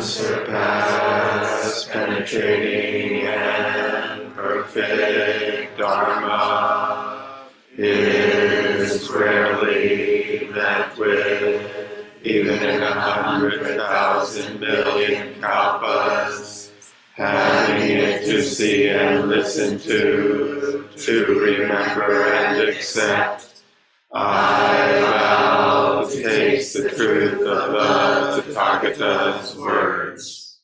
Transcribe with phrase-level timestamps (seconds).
[0.00, 7.46] unsurpassed, penetrating, and perfect Dharma
[7.76, 11.70] is rarely met with,
[12.24, 16.70] even in a hundred thousand million kalpas.
[17.16, 23.62] Having it to see and listen to, to remember and accept.
[24.14, 25.49] I
[26.22, 30.60] to taste the truth of the Tathagata's words.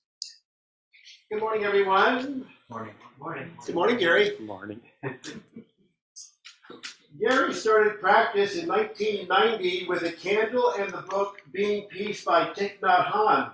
[1.30, 2.44] Good morning, everyone.
[2.68, 2.92] Morning.
[3.18, 3.50] Morning.
[3.64, 4.30] Good morning, Gary.
[4.30, 4.82] Good morning.
[7.18, 12.78] Gary started practice in 1990 with a candle and the book Being Peace by Thich
[12.80, 13.52] Nhat Hanh.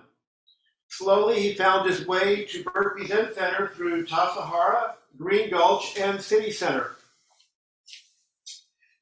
[0.88, 6.50] Slowly, he found his way to Berkeley Zen Center through Tassajara, Green Gulch, and City
[6.50, 6.96] Center.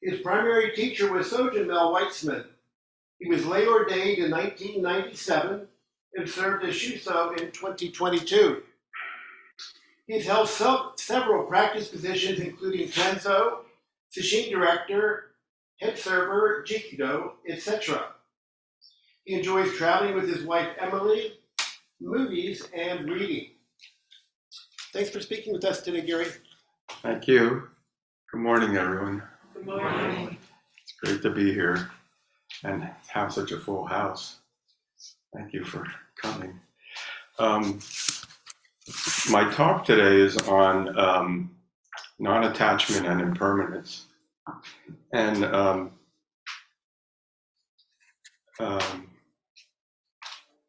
[0.03, 2.45] His primary teacher was Sojun Mel Weitzman.
[3.21, 5.67] He was lay ordained in 1997
[6.15, 8.63] and served as Shuso in 2022.
[10.07, 13.59] He's held se- several practice positions, including Tenzo,
[14.11, 15.33] Sesshin Director,
[15.79, 18.07] Head Server, Jikido, etc.
[19.23, 21.33] He enjoys traveling with his wife Emily,
[22.01, 23.51] movies, and reading.
[24.93, 26.25] Thanks for speaking with us today, Gary.
[27.03, 27.69] Thank you.
[28.31, 29.21] Good morning, everyone.
[29.53, 30.37] Good morning.
[30.81, 31.91] It's great to be here
[32.63, 34.37] and have such a full house.
[35.33, 35.85] Thank you for
[36.21, 36.59] coming.
[37.39, 37.79] Um,
[39.29, 41.55] my talk today is on um,
[42.19, 44.05] non attachment and impermanence.
[45.13, 45.91] And um,
[48.59, 49.07] um,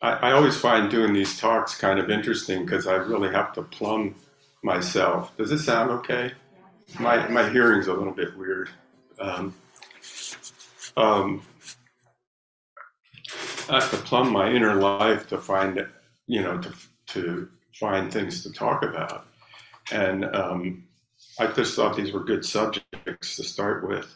[0.01, 3.63] I, I always find doing these talks kind of interesting because I really have to
[3.63, 4.15] plumb
[4.63, 5.37] myself.
[5.37, 6.33] Does this sound okay?
[6.99, 8.69] My, my hearing's a little bit weird.
[9.19, 9.55] Um,
[10.97, 11.43] um,
[13.69, 15.87] I have to plumb my inner life to find,
[16.27, 16.73] you know, to,
[17.09, 19.27] to find things to talk about.
[19.91, 20.85] And um,
[21.39, 24.15] I just thought these were good subjects to start with.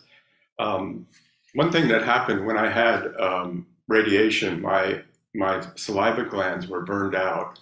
[0.59, 1.07] Um,
[1.55, 5.03] one thing that happened when I had um, radiation, my
[5.35, 7.59] my saliva glands were burned out,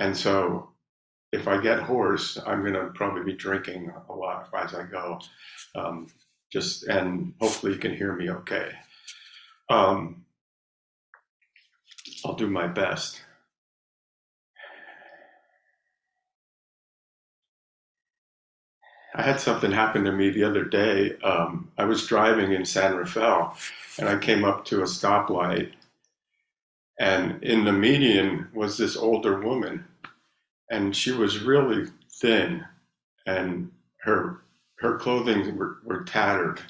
[0.00, 0.70] and so
[1.32, 5.20] if I get hoarse, I'm going to probably be drinking a lot as I go.
[5.74, 6.08] Um,
[6.52, 8.70] just and hopefully you can hear me okay.
[9.68, 10.23] Um,
[12.24, 13.20] I'll do my best.
[19.14, 21.16] I had something happen to me the other day.
[21.22, 23.56] Um, I was driving in San Rafael
[23.98, 25.72] and I came up to a stoplight.
[26.98, 29.84] And in the median was this older woman.
[30.70, 31.88] And she was really
[32.20, 32.64] thin
[33.26, 33.70] and
[34.00, 34.40] her
[34.80, 36.60] her clothing were, were tattered.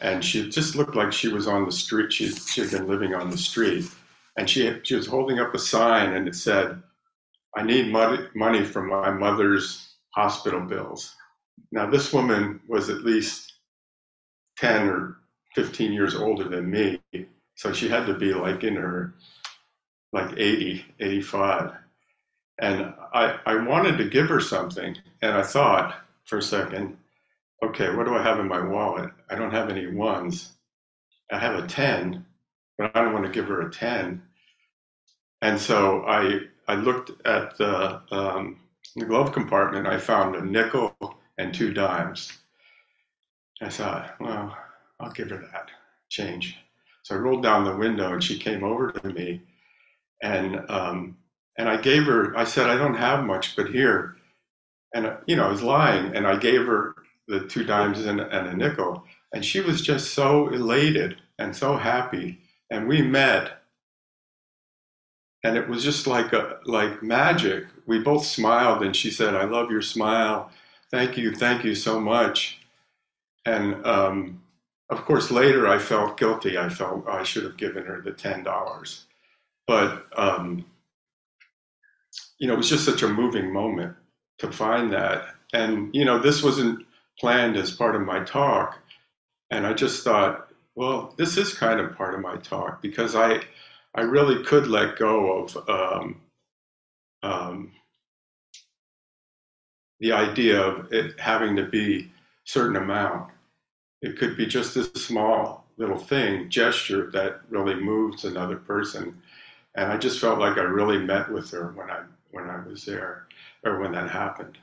[0.00, 2.12] And she just looked like she was on the street.
[2.12, 3.86] She, she had been living on the street.
[4.36, 6.82] And she, she was holding up a sign and it said,
[7.56, 11.14] I need money, money from my mother's hospital bills.
[11.70, 13.52] Now, this woman was at least
[14.58, 15.18] 10 or
[15.54, 17.00] 15 years older than me.
[17.56, 19.14] So she had to be like in her,
[20.12, 21.72] like 80, 85.
[22.60, 24.96] And I, I wanted to give her something.
[25.22, 26.96] And I thought for a second,
[27.64, 29.10] okay, what do I have in my wallet?
[29.30, 30.52] I don't have any ones.
[31.32, 32.24] I have a 10,
[32.78, 34.22] but I don't want to give her a 10.
[35.42, 38.60] And so I, I looked at the, um,
[38.96, 39.86] the glove compartment.
[39.86, 40.96] I found a nickel
[41.38, 42.32] and two dimes.
[43.60, 44.56] I thought, well,
[45.00, 45.70] I'll give her that
[46.08, 46.56] change.
[47.02, 49.42] So I rolled down the window and she came over to me
[50.22, 51.16] and um,
[51.56, 54.16] and I gave her, I said, I don't have much, but here.
[54.94, 56.94] And, you know, I was lying and I gave her
[57.28, 59.04] the two dimes and, and a nickel.
[59.32, 62.40] And she was just so elated and so happy.
[62.70, 63.60] And we met
[65.42, 67.66] and it was just like a like magic.
[67.86, 70.50] We both smiled and she said, I love your smile
[70.94, 72.60] thank you, thank you so much.
[73.44, 74.40] And um,
[74.90, 76.56] of course, later I felt guilty.
[76.56, 79.06] I felt I should have given her the ten dollars,
[79.66, 80.64] but um,
[82.38, 83.96] you know, it was just such a moving moment
[84.38, 85.34] to find that.
[85.52, 86.86] And you know, this wasn't
[87.18, 88.78] planned as part of my talk,
[89.50, 93.40] and I just thought, well, this is kind of part of my talk because I,
[93.94, 95.68] I really could let go of.
[95.68, 96.20] Um,
[97.22, 97.72] um,
[100.00, 102.10] the idea of it having to be
[102.44, 103.30] certain amount.
[104.02, 109.20] It could be just a small little thing, gesture that really moves another person.
[109.74, 112.84] And I just felt like I really met with her when I when I was
[112.84, 113.28] there,
[113.64, 114.58] or when that happened.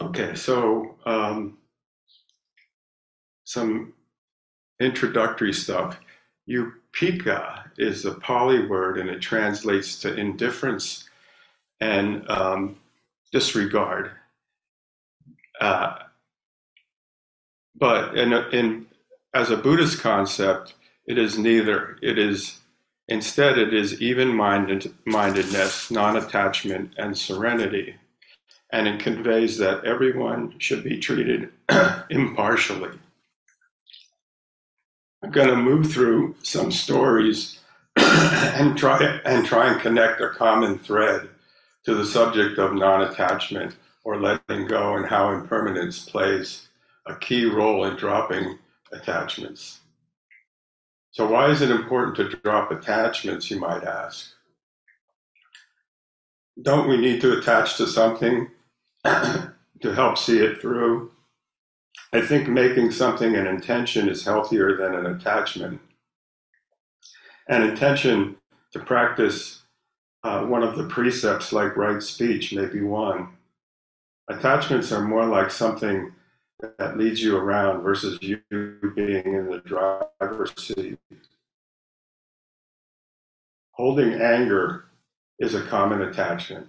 [0.00, 1.58] Okay, so um,
[3.44, 3.94] some
[4.80, 6.00] introductory stuff.
[6.48, 11.08] Upekkha is a Pali word and it translates to indifference
[11.80, 12.76] and um,
[13.32, 14.10] disregard.
[15.60, 15.98] Uh,
[17.76, 18.86] but in, in,
[19.34, 20.74] as a Buddhist concept,
[21.06, 21.98] it is neither.
[22.02, 22.58] It is
[23.08, 27.96] instead it is even-mindedness, non-attachment, and serenity,
[28.70, 31.50] and it conveys that everyone should be treated
[32.10, 32.90] impartially.
[35.22, 37.58] I'm going to move through some stories
[37.96, 41.28] and try and try and connect a common thread
[41.84, 46.68] to the subject of non-attachment or letting go and how impermanence plays
[47.06, 48.58] a key role in dropping
[48.92, 49.80] attachments.
[51.12, 54.30] So why is it important to drop attachments, you might ask?
[56.62, 58.48] Don't we need to attach to something
[59.04, 61.10] to help see it through?
[62.12, 65.80] I think making something an intention is healthier than an attachment.
[67.48, 68.36] An intention
[68.72, 69.62] to practice
[70.24, 73.28] uh, one of the precepts, like right speech, may be one.
[74.28, 76.12] Attachments are more like something
[76.78, 80.98] that leads you around versus you being in the driver's seat.
[83.72, 84.86] Holding anger
[85.38, 86.66] is a common attachment,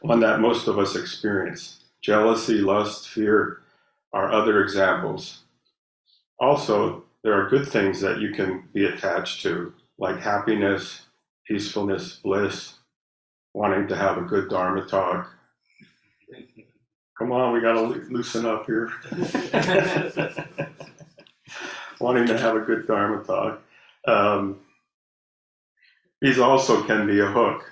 [0.00, 1.84] one that most of us experience.
[2.00, 3.60] Jealousy, lust, fear
[4.14, 5.40] are other examples.
[6.40, 11.02] Also, there are good things that you can be attached to, like happiness,
[11.46, 12.78] peacefulness, bliss,
[13.52, 15.34] wanting to have a good Dharma talk,
[17.16, 18.90] Come on, we got to loosen up here.
[22.00, 23.62] Wanting to have a good Dharma talk.
[24.06, 24.58] Um,
[26.20, 27.70] these also can be a hook.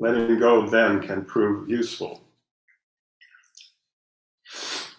[0.00, 2.20] Letting go of them can prove useful.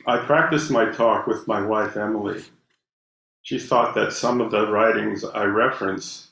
[0.08, 2.44] I practiced my talk with my wife, Emily.
[3.44, 6.30] She thought that some of the writings I reference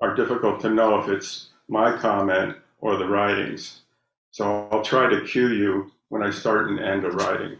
[0.00, 3.82] are difficult to know if it's my comment or the writings.
[4.30, 7.56] So I'll try to cue you when I start and end a writing.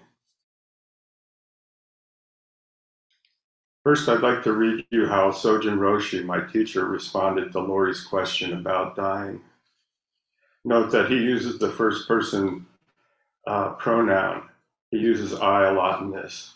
[3.82, 8.52] First, I'd like to read you how Sojun Roshi, my teacher, responded to Lori's question
[8.52, 9.40] about dying.
[10.64, 12.66] Note that he uses the first person
[13.46, 14.49] uh, pronoun.
[14.90, 16.54] He uses I a lot in this.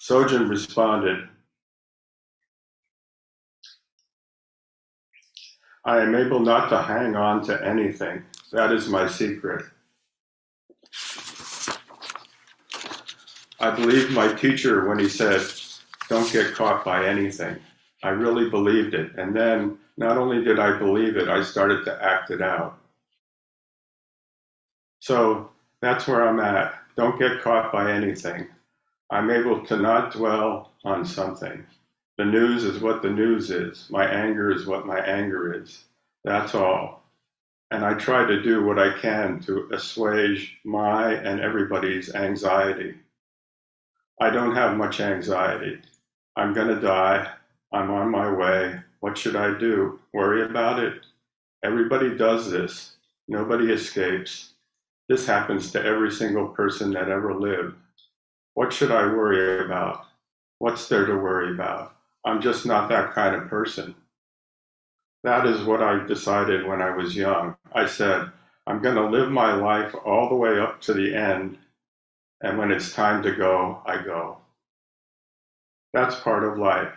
[0.00, 1.28] Sojun responded,
[5.84, 8.22] I am able not to hang on to anything.
[8.52, 9.64] That is my secret.
[13.60, 15.42] I believed my teacher when he said,
[16.08, 17.56] Don't get caught by anything.
[18.02, 19.12] I really believed it.
[19.16, 22.78] And then not only did I believe it, I started to act it out.
[25.00, 25.50] So
[25.80, 26.77] that's where I'm at.
[26.98, 28.48] Don't get caught by anything.
[29.08, 31.64] I'm able to not dwell on something.
[32.16, 33.86] The news is what the news is.
[33.88, 35.84] My anger is what my anger is.
[36.24, 37.04] That's all.
[37.70, 42.96] And I try to do what I can to assuage my and everybody's anxiety.
[44.20, 45.78] I don't have much anxiety.
[46.34, 47.30] I'm going to die.
[47.72, 48.80] I'm on my way.
[48.98, 50.00] What should I do?
[50.12, 51.06] Worry about it?
[51.62, 52.96] Everybody does this.
[53.28, 54.54] Nobody escapes.
[55.08, 57.76] This happens to every single person that ever lived.
[58.54, 60.04] What should I worry about?
[60.58, 61.94] What's there to worry about?
[62.24, 63.94] I'm just not that kind of person.
[65.24, 67.56] That is what I decided when I was young.
[67.72, 68.30] I said,
[68.66, 71.58] I'm going to live my life all the way up to the end
[72.42, 74.38] and when it's time to go, I go.
[75.92, 76.92] That's part of life.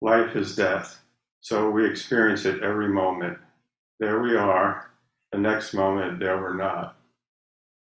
[0.00, 1.00] Life is death,
[1.40, 3.38] so we experience it every moment.
[4.00, 4.90] There we are,
[5.34, 6.96] the next moment, there we're not.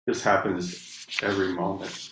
[0.08, 2.12] This happens every moment.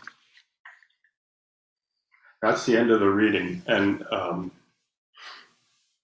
[2.44, 4.52] That's the end of the reading, and um,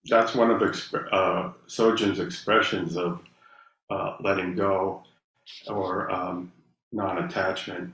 [0.06, 3.22] that's one of uh, Sojun's expressions of
[3.92, 5.04] uh, letting go
[5.68, 6.52] or um,
[6.92, 7.94] non attachment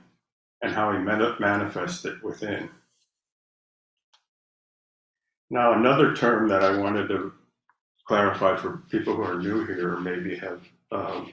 [0.62, 2.70] and how he manifests it within.
[5.50, 7.32] Now, another term that I wanted to
[8.06, 11.32] clarify for people who are new here, or maybe have um,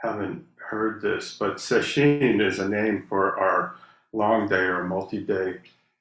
[0.00, 3.76] haven't heard this, but sesshin is a name for our
[4.12, 5.56] long day or multi-day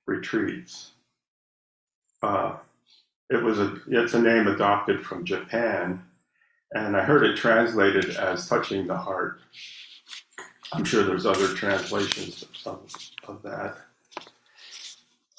[0.06, 0.92] retreats.
[2.22, 2.56] Uh,
[3.30, 6.04] it was a it's a name adopted from Japan,
[6.74, 9.40] and I heard it translated as touching the heart.
[10.74, 12.94] I'm sure there's other translations of
[13.28, 13.78] of that.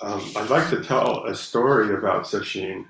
[0.03, 2.87] Um, I'd like to tell a story about Sesshin,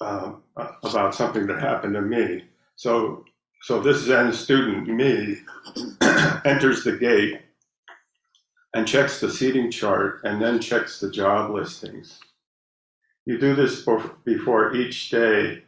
[0.00, 2.44] um, about something that happened to me.
[2.76, 3.24] So,
[3.62, 5.38] so this Zen student, me,
[6.44, 7.40] enters the gate
[8.74, 12.20] and checks the seating chart and then checks the job listings.
[13.26, 13.84] You do this
[14.24, 15.64] before each day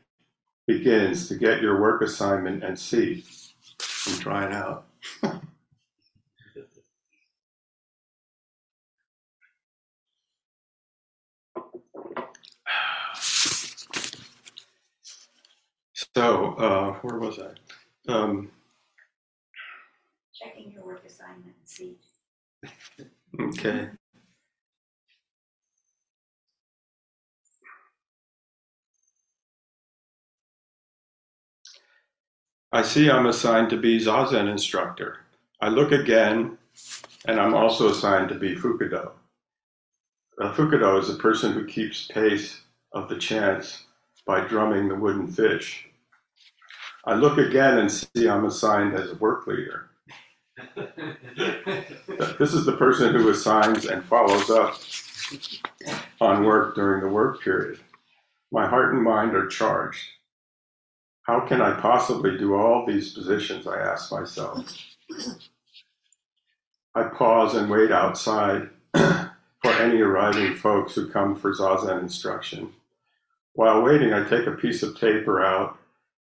[0.66, 3.24] begins to get your work assignment and see
[4.08, 4.86] and try it out.
[16.14, 17.50] so, uh, where was I?
[18.08, 18.50] Um,
[20.34, 21.96] Checking your work assignment and see.
[23.40, 23.90] okay.
[32.72, 35.18] I see I'm assigned to be Zazen instructor.
[35.60, 36.56] I look again,
[37.26, 39.12] and I'm also assigned to be Fukudo.
[40.38, 43.84] A Fukudo is a person who keeps pace of the chants
[44.24, 45.89] by drumming the wooden fish.
[47.04, 49.90] I look again and see I'm assigned as a work leader.
[50.76, 54.78] this is the person who assigns and follows up
[56.20, 57.80] on work during the work period.
[58.52, 60.06] My heart and mind are charged.
[61.22, 63.66] How can I possibly do all these positions?
[63.66, 64.66] I ask myself.
[66.94, 72.72] I pause and wait outside for any arriving folks who come for Zazen instruction.
[73.54, 75.78] While waiting, I take a piece of paper out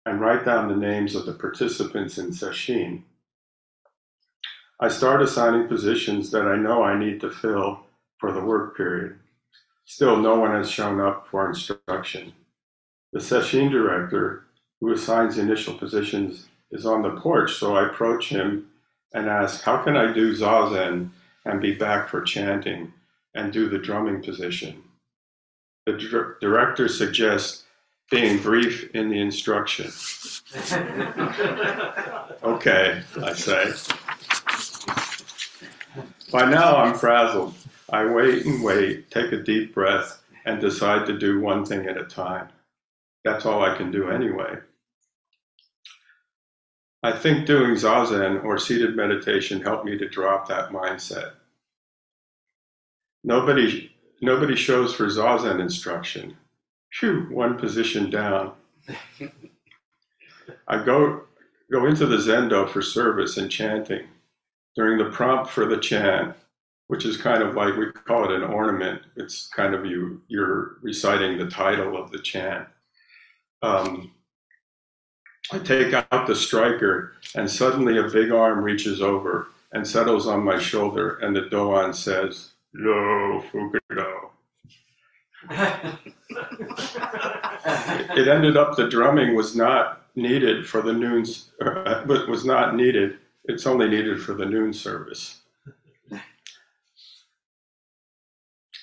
[0.05, 3.03] and write down the names of the participants in sesshin.
[4.79, 7.81] I start assigning positions that I know I need to fill
[8.19, 9.19] for the work period.
[9.85, 12.33] Still, no one has shown up for instruction.
[13.11, 14.45] The sesshin director
[14.83, 17.53] who assigns initial positions, is on the porch.
[17.53, 18.67] So I approach him
[19.13, 21.11] and ask, How can I do zazen
[21.45, 22.91] and be back for chanting
[23.33, 24.83] and do the drumming position?
[25.85, 27.63] The dir- director suggests
[28.09, 29.91] being brief in the instruction.
[32.43, 33.73] okay, I say.
[36.31, 37.53] By now I'm frazzled.
[37.89, 41.97] I wait and wait, take a deep breath, and decide to do one thing at
[41.97, 42.49] a time.
[43.23, 44.57] That's all I can do anyway.
[47.03, 51.33] I think doing zazen or seated meditation helped me to drop that mindset.
[53.23, 53.91] Nobody,
[54.21, 56.37] nobody shows for zazen instruction.
[57.01, 58.53] One position down.
[60.67, 61.23] I go,
[61.71, 64.07] go into the zendo for service and chanting.
[64.75, 66.35] During the prompt for the chant,
[66.87, 69.01] which is kind of like we call it an ornament.
[69.15, 72.67] It's kind of you you're reciting the title of the chant.
[73.61, 74.11] Um,
[75.51, 80.43] I take out the striker, and suddenly a big arm reaches over and settles on
[80.43, 84.29] my shoulder, and the Doan says, Lo Fukudo.
[88.15, 91.25] it ended up the drumming was not needed for the noon,
[91.61, 93.17] uh, was not needed.
[93.45, 95.41] It's only needed for the noon service.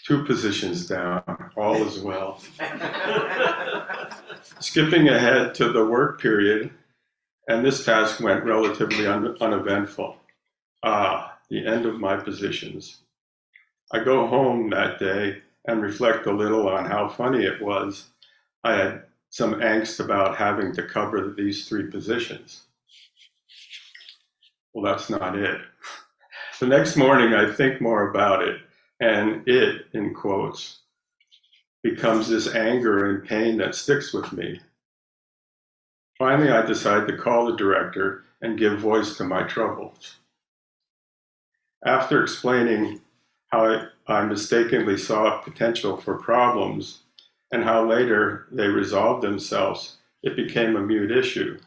[0.06, 1.22] Two positions down,
[1.56, 2.42] all is well.
[4.58, 6.70] Skipping ahead to the work period,
[7.48, 10.16] and this task went relatively un- uneventful.
[10.82, 13.02] Ah, the end of my positions.
[13.92, 18.08] I go home that day and reflect a little on how funny it was.
[18.64, 22.62] I had some angst about having to cover these three positions.
[24.72, 25.60] Well, that's not it.
[26.58, 28.60] The next morning, I think more about it
[29.00, 30.80] and it, in quotes,
[31.82, 34.60] becomes this anger and pain that sticks with me.
[36.18, 40.16] Finally, I decide to call the director and give voice to my troubles.
[41.86, 43.00] After explaining
[43.50, 47.00] how I uh, mistakenly saw potential for problems
[47.52, 51.58] and how later they resolved themselves, it became a mute issue.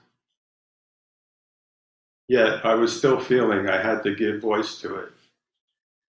[2.30, 5.10] Yet I was still feeling I had to give voice to it.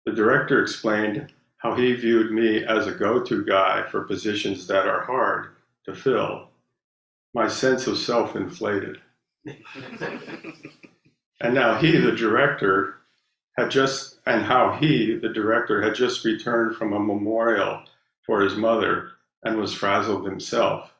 [0.07, 4.87] The director explained how he viewed me as a go to guy for positions that
[4.87, 5.51] are hard
[5.85, 6.49] to fill.
[7.33, 9.01] My sense of self inflated.
[11.41, 12.97] and now he, the director,
[13.57, 17.83] had just, and how he, the director, had just returned from a memorial
[18.25, 19.13] for his mother
[19.45, 20.93] and was frazzled himself.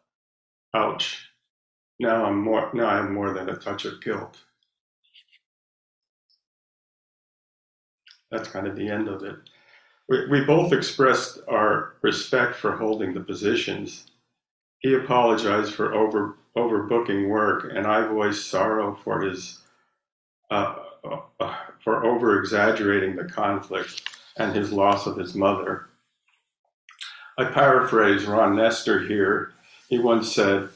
[0.75, 1.29] Ouch.
[1.99, 4.39] Now I'm more, now I have more than a touch of guilt.
[8.31, 9.37] that's kind of the end of it.
[10.09, 14.07] We, we both expressed our respect for holding the positions.
[14.79, 19.59] He apologized for over overbooking work, and I voiced sorrow for his
[20.51, 24.03] uh, Uh, uh, for over exaggerating the conflict
[24.37, 25.89] and his loss of his mother.
[27.39, 29.53] I paraphrase Ron Nestor here.
[29.89, 30.69] He once said,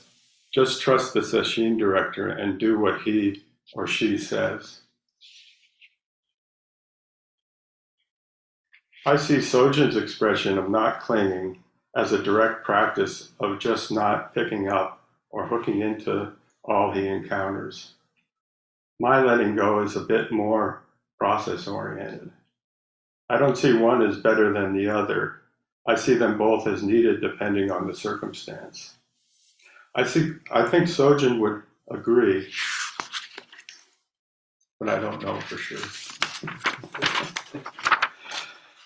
[0.52, 4.81] "Just trust the sesshin director and do what he or she says."
[9.04, 11.62] I see Sojun's expression of not clinging
[11.95, 16.33] as a direct practice of just not picking up or hooking into
[16.64, 17.94] all he encounters.
[19.01, 20.83] My letting go is a bit more
[21.19, 22.31] process oriented.
[23.29, 25.41] I don't see one as better than the other.
[25.87, 28.95] I see them both as needed depending on the circumstance.
[29.95, 32.51] I see I think Sojun would agree,
[34.81, 35.79] but I don't know for sure.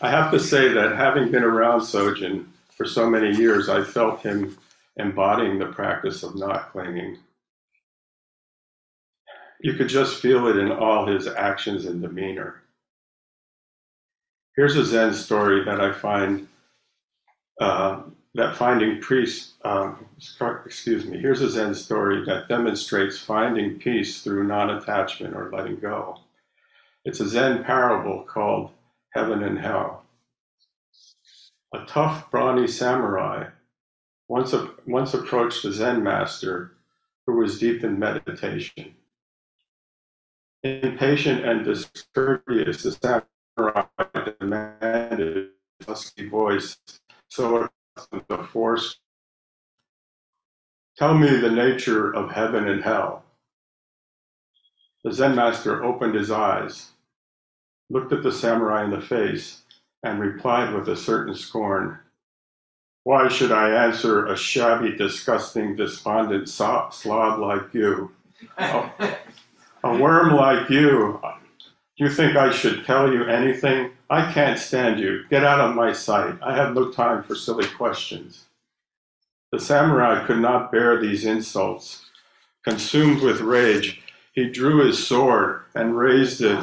[0.01, 4.21] I have to say that having been around Sojun for so many years, I felt
[4.23, 4.57] him
[4.97, 7.19] embodying the practice of not clinging.
[9.61, 12.63] You could just feel it in all his actions and demeanor.
[14.57, 16.49] Here's a Zen story that I find
[17.61, 18.03] uh,
[18.35, 19.55] that finding peace.
[19.65, 20.07] Um,
[20.65, 21.19] excuse me.
[21.19, 26.19] Here's a Zen story that demonstrates finding peace through non-attachment or letting go.
[27.05, 28.71] It's a Zen parable called
[29.15, 30.05] Heaven and Hell.
[31.75, 33.49] A tough, brawny samurai
[34.29, 34.55] once,
[34.87, 36.73] once approached a Zen master
[37.27, 38.95] who was deep in meditation.
[40.69, 43.85] Impatient and discourteous, the samurai
[44.39, 45.49] demanded
[45.87, 46.77] husky voice
[47.29, 47.69] so
[48.29, 48.99] the force.
[50.99, 53.25] Tell me the nature of heaven and hell.
[55.05, 56.93] The Zen master opened his eyes,
[57.89, 59.63] looked at the samurai in the face,
[60.03, 61.99] and replied with a certain scorn
[63.05, 68.13] Why should I answer a shabby, disgusting, despondent slob like you?
[69.85, 71.21] a worm like you.
[71.97, 73.91] You think I should tell you anything?
[74.11, 75.25] I can't stand you.
[75.29, 76.37] Get out of my sight.
[76.43, 78.47] I have no time for silly questions.
[79.53, 82.05] The samurai could not bear these insults.
[82.65, 84.01] Consumed with rage,
[84.33, 86.63] he drew his sword and raised it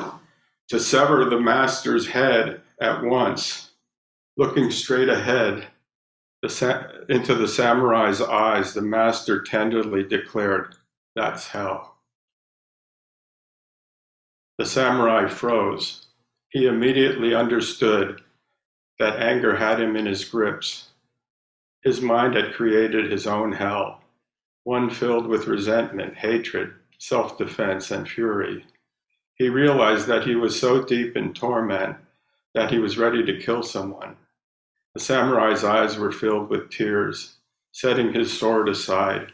[0.70, 3.72] to sever the master's head at once.
[4.38, 5.68] Looking straight ahead
[6.42, 10.76] the into the samurai's eyes, the master tenderly declared,
[11.16, 11.95] That's hell.
[14.58, 16.08] The samurai froze.
[16.50, 18.22] He immediately understood
[19.00, 20.92] that anger had him in his grips.
[21.84, 24.02] His mind had created his own hell,
[24.64, 28.66] one filled with resentment, hatred, self defense, and fury.
[29.36, 31.98] He realized that he was so deep in torment
[32.54, 34.16] that he was ready to kill someone.
[34.94, 37.36] The samurai's eyes were filled with tears.
[37.74, 39.34] Setting his sword aside,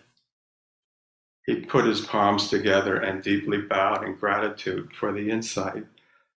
[1.45, 5.86] he put his palms together and deeply bowed in gratitude for the insight.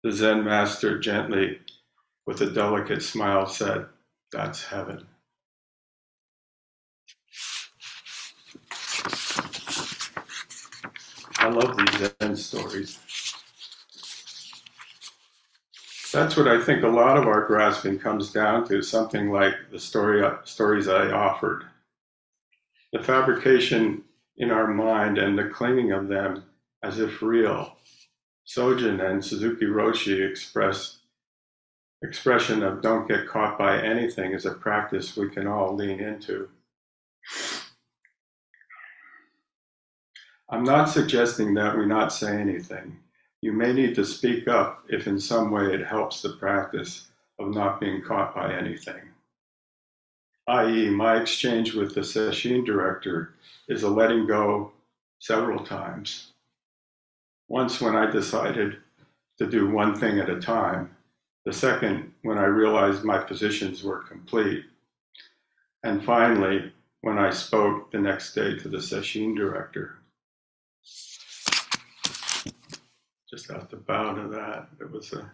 [0.03, 1.61] The Zen master gently,
[2.27, 3.87] with a delicate smile, said,
[4.33, 5.07] That's heaven.
[11.39, 12.99] I love these Zen stories.
[16.13, 19.81] That's what I think a lot of our grasping comes down to, something like the
[19.81, 21.65] story, stories I offered.
[22.93, 24.05] The fabrication
[24.37, 26.45] in our mind and the clinging of them
[26.83, 27.77] as if real.
[28.47, 30.99] Sojun and Suzuki Roshi express
[32.03, 36.49] expression of don't get caught by anything is a practice we can all lean into.
[40.51, 42.99] I'm not suggesting that we not say anything.
[43.41, 47.55] You may need to speak up if in some way it helps the practice of
[47.55, 49.14] not being caught by anything.
[50.47, 53.35] I.e., my exchange with the sesshin director
[53.69, 54.73] is a letting go
[55.19, 56.33] several times.
[57.49, 58.77] Once when I decided
[59.39, 60.95] to do one thing at a time,
[61.45, 64.65] the second when I realized my positions were complete,
[65.83, 69.99] and finally when I spoke the next day to the sesshin director.
[73.35, 74.69] just have to bow to that.
[74.81, 75.29] It was a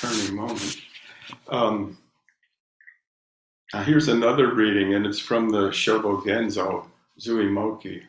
[0.00, 0.80] turning moment.
[1.48, 1.98] Um,
[3.82, 6.86] here's another reading, and it's from the Shobo Genzo
[7.18, 8.02] Zuimonki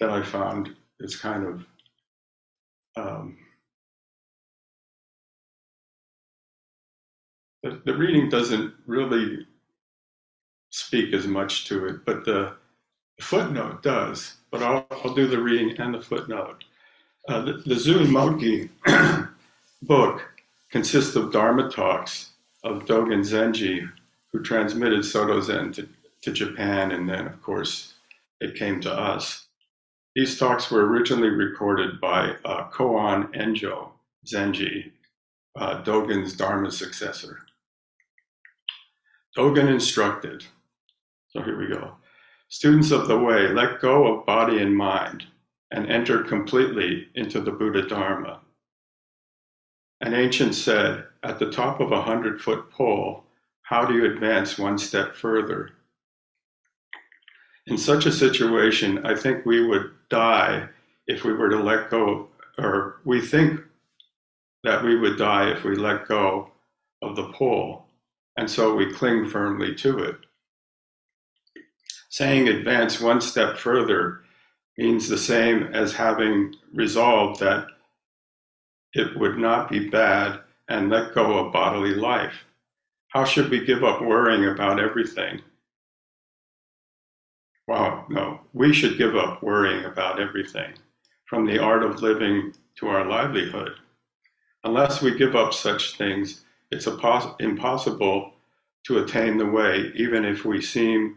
[0.00, 1.66] that I found is kind of
[2.96, 3.36] um,
[7.62, 9.46] the, the reading doesn't really
[10.70, 12.54] speak as much to it, but the
[13.20, 14.34] footnote does.
[14.50, 16.64] But I'll, I'll do the reading and the footnote.
[17.28, 18.70] Uh, the, the Zuimonki
[19.82, 20.22] book
[20.70, 22.30] consists of Dharma talks
[22.64, 23.90] of Dogen Zenji,
[24.32, 25.88] who transmitted Soto Zen to,
[26.22, 27.94] to Japan, and then, of course,
[28.40, 29.46] it came to us.
[30.14, 33.92] These talks were originally recorded by uh, Koun Ejo
[34.26, 34.92] Zenji,
[35.56, 37.40] uh, Dogen's Dharma successor.
[39.36, 40.44] Dogen instructed,
[41.28, 41.92] so here we go.
[42.48, 45.26] Students of the way, let go of body and mind
[45.70, 48.40] and enter completely into the Buddha Dharma.
[50.00, 53.24] An ancient said, At the top of a hundred foot pole,
[53.68, 55.68] how do you advance one step further?
[57.66, 60.70] In such a situation, I think we would die
[61.06, 63.60] if we were to let go, or we think
[64.64, 66.50] that we would die if we let go
[67.02, 67.84] of the pull,
[68.38, 70.16] and so we cling firmly to it.
[72.08, 74.22] Saying advance one step further
[74.78, 77.66] means the same as having resolved that
[78.94, 82.46] it would not be bad and let go of bodily life.
[83.08, 85.40] How should we give up worrying about everything?
[87.66, 90.74] Well, no, we should give up worrying about everything,
[91.26, 93.72] from the art of living to our livelihood.
[94.64, 98.32] Unless we give up such things, it's impossible
[98.84, 101.16] to attain the way, even if we seem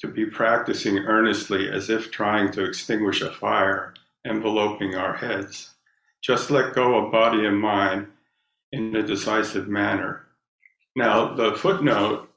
[0.00, 5.70] to be practicing earnestly as if trying to extinguish a fire enveloping our heads.
[6.20, 8.08] Just let go of body and mind
[8.70, 10.26] in a decisive manner.
[10.94, 12.28] Now, the footnote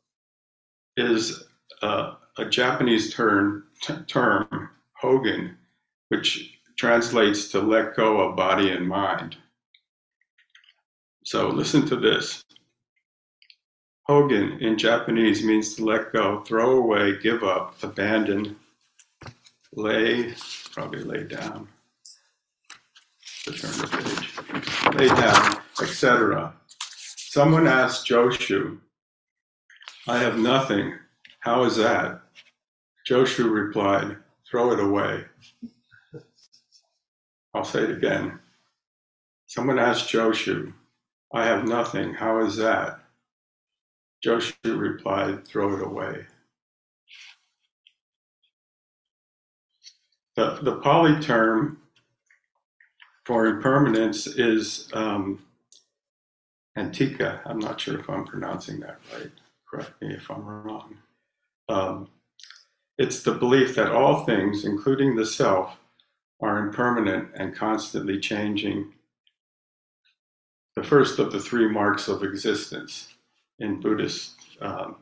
[0.98, 1.44] is
[1.82, 4.70] uh, a Japanese term, t- term,
[5.02, 5.56] hogen,
[6.10, 9.38] which translates to let go of body and mind.
[11.24, 12.44] So listen to this.
[14.04, 18.56] Hogan in Japanese means to let go, throw away, give up, abandon,
[19.74, 20.36] lay,
[20.72, 21.68] probably lay down.
[23.46, 24.96] Turn the page.
[24.96, 26.54] Lay down, etc.
[27.36, 28.78] Someone asked Joshu,
[30.08, 30.94] I have nothing.
[31.42, 32.22] How is that?
[33.06, 34.16] Joshu replied,
[34.50, 35.26] Throw it away.
[37.54, 38.40] I'll say it again.
[39.48, 40.72] Someone asked Joshu,
[41.34, 42.14] I have nothing.
[42.14, 43.02] How is that?
[44.26, 46.28] Joshu replied, Throw it away.
[50.38, 51.80] The, the Pali term
[53.26, 55.45] for impermanence is um,
[56.78, 57.42] anicca.
[57.46, 59.32] I'm not sure if I'm pronouncing that right.
[59.70, 60.98] Correct me if I'm wrong.
[61.70, 62.10] Um,
[62.98, 65.78] it's the belief that all things, including the self,
[66.42, 68.94] are impermanent and constantly changing.
[70.76, 73.14] The first of the three marks of existence
[73.60, 74.98] in Buddhist um,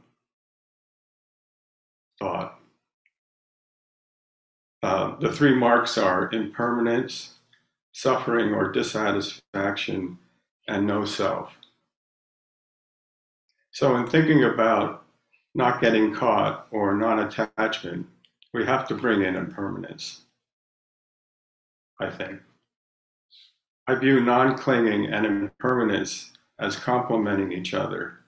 [2.20, 2.60] thought.
[4.82, 7.36] Uh, the three marks are impermanence,
[7.94, 10.20] suffering or dissatisfaction,
[10.68, 11.54] and no self.
[13.74, 15.04] So, in thinking about
[15.56, 18.06] not getting caught or non attachment,
[18.54, 20.22] we have to bring in impermanence,
[22.00, 22.40] I think.
[23.88, 28.20] I view non clinging and impermanence as complementing each other.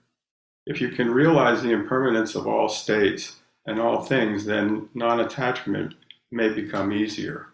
[0.66, 5.94] If you can realize the impermanence of all states and all things, then non attachment
[6.32, 7.46] may become easier.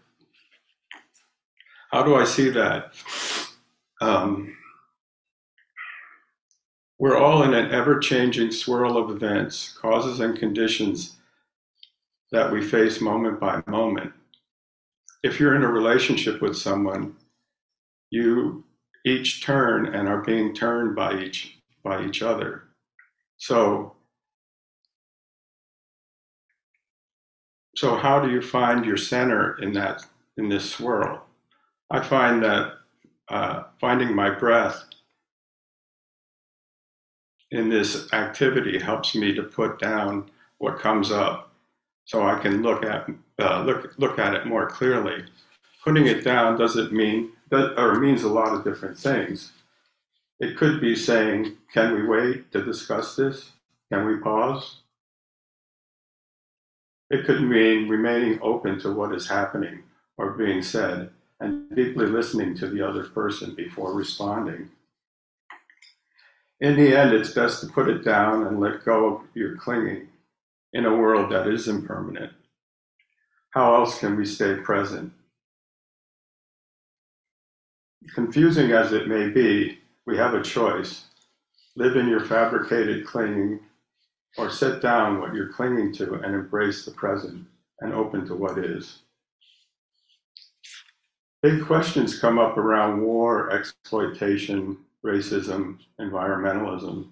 [1.93, 2.95] How do I see that?
[4.01, 4.57] Um,
[7.03, 11.17] we're all in an ever changing swirl of events, causes, and conditions
[12.31, 14.12] that we face moment by moment.
[15.25, 17.17] If you're in a relationship with someone,
[18.11, 18.62] you
[19.05, 22.69] each turn and are being turned by each by each other.
[23.37, 23.97] So
[27.75, 30.05] so how do you find your center in that
[30.37, 31.27] in this swirl?
[31.91, 32.75] I find that
[33.29, 34.85] uh, finding my breath
[37.53, 41.53] in this activity helps me to put down what comes up
[42.07, 45.25] so I can look at uh, look look at it more clearly.
[45.85, 49.53] Putting it down doesn't mean that or means a lot of different things.
[50.41, 53.53] It could be saying, "Can we wait to discuss this?
[53.93, 54.79] Can we pause?"
[57.11, 59.83] It could mean remaining open to what is happening
[60.17, 61.11] or being said
[61.41, 64.71] and deeply listening to the other person before responding
[66.62, 70.07] in the end, it's best to put it down and let go of your clinging
[70.72, 72.33] in a world that is impermanent.
[73.51, 75.12] How else can we stay present?
[78.14, 81.07] Confusing as it may be, we have a choice.
[81.75, 83.59] Live in your fabricated clinging,
[84.38, 87.44] or set down what you're clinging to and embrace the present
[87.81, 89.01] and open to what is.
[91.42, 97.09] Big questions come up around war, exploitation, racism, environmentalism,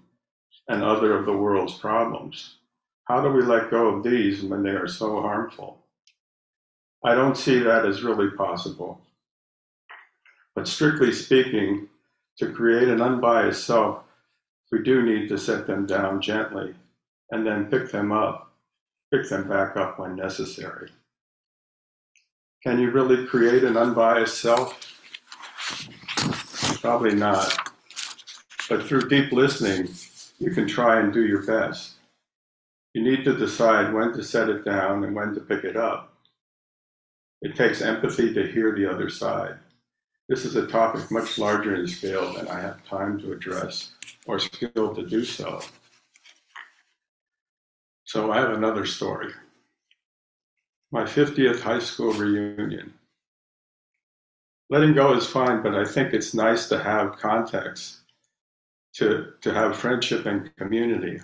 [0.67, 2.57] and other of the world's problems.
[3.05, 5.79] How do we let go of these when they are so harmful?
[7.03, 9.01] I don't see that as really possible.
[10.55, 11.87] But strictly speaking,
[12.37, 14.03] to create an unbiased self,
[14.71, 16.73] we do need to set them down gently
[17.31, 18.53] and then pick them up,
[19.13, 20.89] pick them back up when necessary.
[22.63, 24.77] Can you really create an unbiased self?
[26.81, 27.70] Probably not.
[28.71, 29.93] But through deep listening,
[30.39, 31.95] you can try and do your best.
[32.93, 36.13] You need to decide when to set it down and when to pick it up.
[37.41, 39.57] It takes empathy to hear the other side.
[40.29, 43.91] This is a topic much larger in scale than I have time to address
[44.25, 45.61] or skill to do so.
[48.05, 49.33] So I have another story.
[50.93, 52.93] My 50th high school reunion.
[54.69, 58.00] Letting go is fine, but I think it's nice to have context,
[58.93, 61.19] to, to have friendship and community.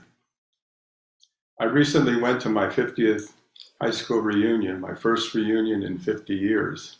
[1.59, 3.33] I recently went to my 50th
[3.81, 6.97] high school reunion, my first reunion in 50 years.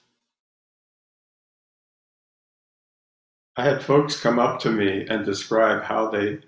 [3.56, 6.39] I had folks come up to me and describe how they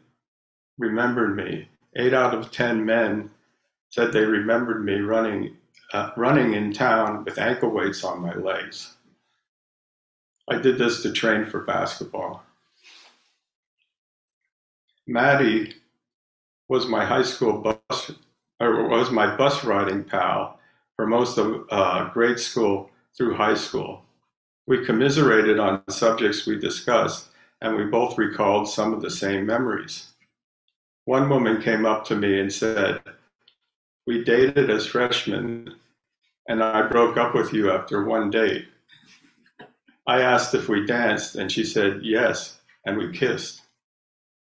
[0.78, 1.70] remembered me.
[1.96, 3.32] Eight out of 10 men
[3.90, 5.58] said they remembered me running,
[5.94, 8.96] uh, running in town with ankle weights on my legs.
[10.48, 12.44] I did this to train for basketball.
[15.10, 15.74] Maddie
[16.68, 18.12] was my high school bus,
[18.60, 20.60] or was my bus riding pal
[20.96, 24.04] for most of uh, grade school through high school.
[24.68, 30.10] We commiserated on subjects we discussed, and we both recalled some of the same memories.
[31.06, 33.02] One woman came up to me and said,
[34.06, 35.74] We dated as freshmen,
[36.48, 38.68] and I broke up with you after one date.
[40.06, 43.59] I asked if we danced, and she said yes, and we kissed.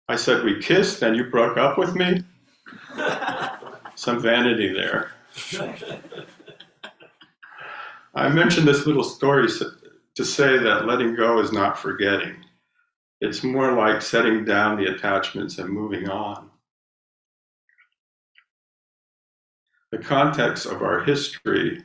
[0.08, 2.22] I said, We kissed and you broke up with me?
[3.94, 5.12] Some vanity there.
[8.14, 9.48] I mentioned this little story
[10.14, 12.36] to say that letting go is not forgetting.
[13.20, 16.50] It's more like setting down the attachments and moving on.
[19.92, 21.84] The context of our history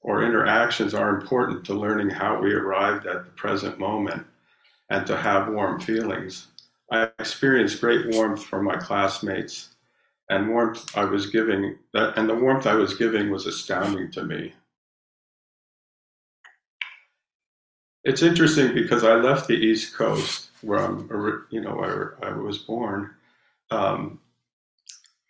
[0.00, 4.26] or interactions are important to learning how we arrived at the present moment
[4.90, 6.46] and to have warm feelings.
[6.90, 9.74] I experienced great warmth from my classmates,
[10.30, 14.54] and warmth I was giving, and the warmth I was giving was astounding to me.
[18.04, 22.58] It's interesting because I left the East Coast, where I'm, you know, where I was
[22.58, 23.10] born,
[23.70, 24.20] um,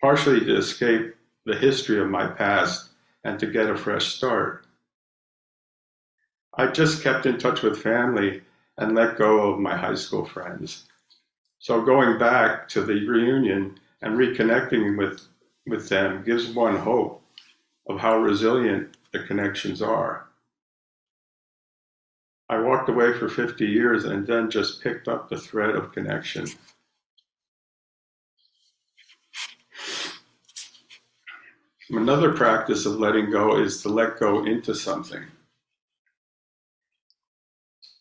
[0.01, 2.91] partially to escape the history of my past
[3.25, 4.65] and to get a fresh start.
[6.55, 8.43] I just kept in touch with family
[8.77, 10.85] and let go of my high school friends.
[11.59, 15.27] So going back to the reunion and reconnecting with,
[15.67, 17.23] with them gives one hope
[17.89, 20.29] of how resilient the connections are.
[22.51, 26.47] I walked away for 50 years and then just picked up the thread of connection.
[31.91, 35.25] Another practice of letting go is to let go into something.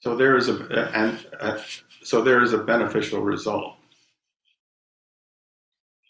[0.01, 1.57] So there is a, and, uh,
[2.07, 3.75] so there is a beneficial result.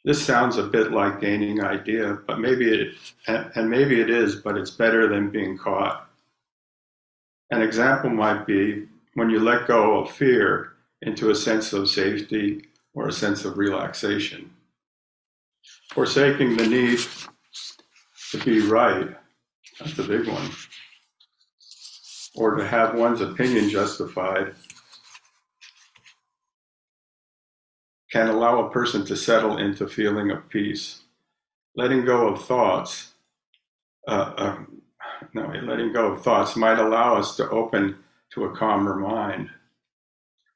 [0.06, 4.58] This sounds a bit like gaining idea, but maybe it, and maybe it is, but
[4.58, 6.08] it's better than being caught.
[7.50, 12.68] An example might be when you let go of fear into a sense of safety
[12.94, 14.52] or a sense of relaxation.
[15.90, 17.00] Forsaking the need
[18.30, 19.18] to be right,
[19.80, 20.52] that's the big one,
[22.36, 24.54] or to have one's opinion justified
[28.12, 31.02] can allow a person to settle into feeling of peace.
[31.76, 33.14] Letting go of thoughts,
[34.08, 34.58] uh, uh,
[35.34, 37.98] no, letting go of thoughts might allow us to open
[38.34, 39.50] to a calmer mind.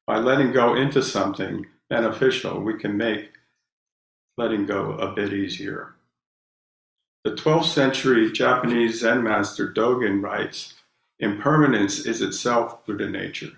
[0.08, 3.32] By letting go into something beneficial, we can make
[4.38, 5.96] letting go a bit easier.
[7.24, 10.74] The 12th century Japanese Zen master Dogen writes
[11.20, 13.52] Impermanence is itself Buddha nature.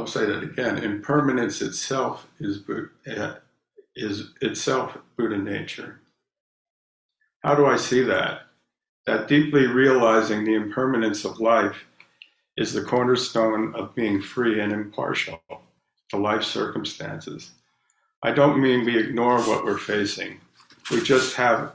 [0.00, 0.78] I'll say that again.
[0.78, 2.62] Impermanence itself is,
[3.06, 3.34] uh,
[3.94, 6.00] is itself Buddha nature.
[7.42, 8.46] How do I see that?
[9.04, 11.84] That deeply realizing the impermanence of life
[12.56, 15.42] is the cornerstone of being free and impartial
[16.08, 17.50] to life circumstances.
[18.22, 20.40] I don't mean we ignore what we're facing.
[20.90, 21.74] We just have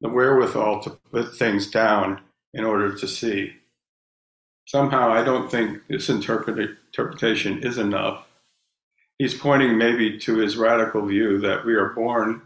[0.00, 2.22] the wherewithal to put things down
[2.54, 3.52] in order to see.
[4.70, 8.24] Somehow, I don't think this interpretation is enough.
[9.18, 12.42] He's pointing maybe to his radical view that we are born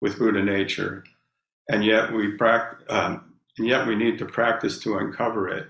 [0.00, 1.02] with Buddha nature,
[1.68, 2.38] and yet we
[2.88, 5.66] um, and yet we need to practice to uncover it.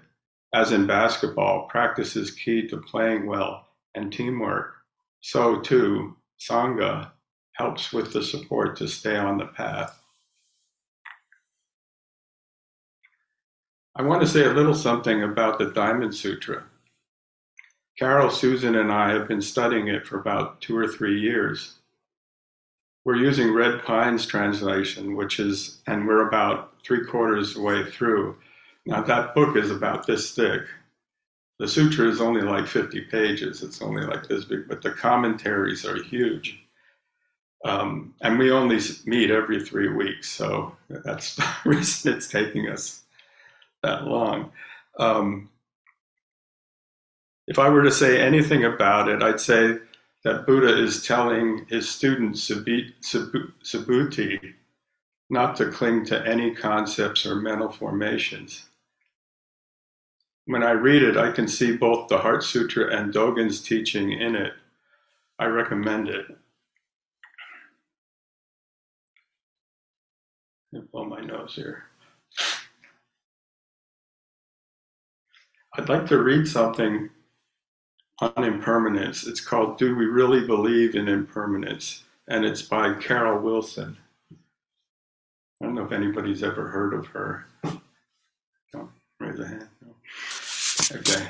[0.52, 4.74] As in basketball, practice is key to playing well and teamwork.
[5.22, 7.12] So too, sangha
[7.54, 9.98] helps with the support to stay on the path.
[13.98, 16.64] I want to say a little something about the Diamond Sutra.
[17.98, 21.76] Carol, Susan, and I have been studying it for about two or three years.
[23.06, 28.36] We're using Red Pine's translation, which is, and we're about three quarters way through.
[28.84, 30.64] Now, that book is about this thick.
[31.58, 35.86] The sutra is only like 50 pages, it's only like this big, but the commentaries
[35.86, 36.58] are huge.
[37.64, 43.05] Um, and we only meet every three weeks, so that's the reason it's taking us
[43.86, 44.50] that long.
[44.98, 45.48] Um,
[47.46, 49.78] if I were to say anything about it, I'd say
[50.24, 52.92] that Buddha is telling his student Subhuti
[55.30, 58.64] not to cling to any concepts or mental formations.
[60.46, 64.34] When I read it, I can see both the Heart Sutra and Dogen's teaching in
[64.36, 64.52] it.
[65.38, 66.26] I recommend it.
[70.92, 71.84] blow my nose here.
[75.78, 77.10] I'd like to read something
[78.20, 79.26] on impermanence.
[79.26, 82.04] It's called Do We Really Believe in Impermanence?
[82.28, 83.98] And it's by Carol Wilson.
[84.32, 87.46] I don't know if anybody's ever heard of her.
[88.72, 89.68] Don't raise a hand.
[90.92, 91.28] Okay.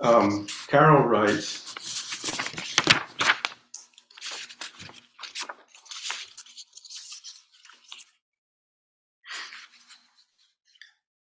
[0.00, 1.62] Um, Carol writes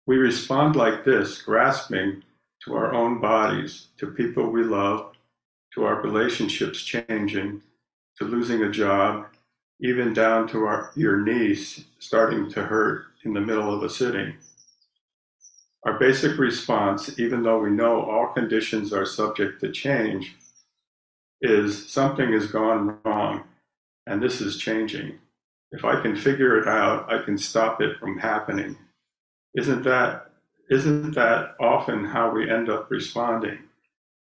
[0.06, 2.22] We respond like this, grasping
[2.68, 5.12] to our own bodies, to people we love,
[5.74, 7.62] to our relationships changing,
[8.18, 9.26] to losing a job,
[9.81, 14.35] even down to our, your knees starting to hurt in the middle of a sitting.
[15.87, 20.37] Our basic response, even though we know all conditions are subject to change,
[21.40, 23.44] is something has gone wrong
[24.07, 25.18] and this is changing.
[25.70, 28.76] If I can figure it out, I can stop it from happening.
[29.54, 30.28] Isn't that
[30.70, 33.59] isn't that often how we end up responding?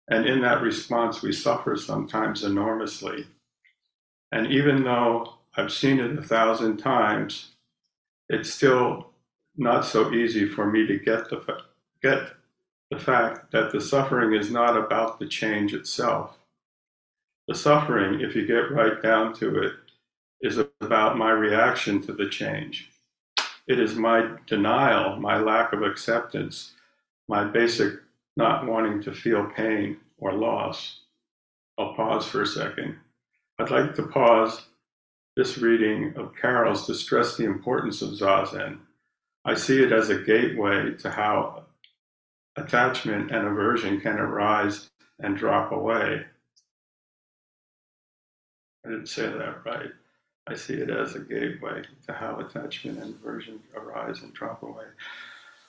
[0.09, 3.26] And in that response, we suffer sometimes enormously.
[4.33, 7.50] And even though I've seen it a thousand times,
[8.28, 9.11] it's still
[9.57, 11.62] not so easy for me to get the
[12.02, 12.31] get
[12.90, 16.38] the fact that the suffering is not about the change itself.
[17.48, 19.72] The suffering, if you get right down to it,
[20.40, 22.91] is about my reaction to the change.
[23.66, 26.72] It is my denial, my lack of acceptance,
[27.29, 27.94] my basic
[28.37, 31.01] not wanting to feel pain or loss.
[31.79, 32.96] I'll pause for a second.
[33.59, 34.66] I'd like to pause
[35.37, 38.79] this reading of Carol's to stress the importance of Zazen.
[39.44, 41.64] I see it as a gateway to how
[42.57, 46.25] attachment and aversion can arise and drop away.
[48.85, 49.90] I didn't say that right.
[50.46, 54.87] I see it as a gateway to how attachment and aversion arise and drop away.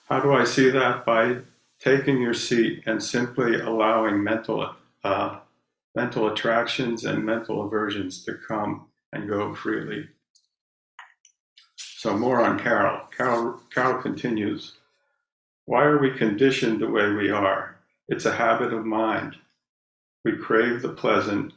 [0.10, 1.06] How do I see that?
[1.06, 1.38] By
[1.80, 5.40] taking your seat and simply allowing mental, uh,
[5.96, 10.08] mental attractions and mental aversions to come and go freely.
[11.78, 13.02] So, more on Carol.
[13.16, 14.74] Carol, Carol continues
[15.66, 17.78] Why are we conditioned the way we are?
[18.10, 19.36] It's a habit of mind.
[20.26, 21.54] We crave the pleasant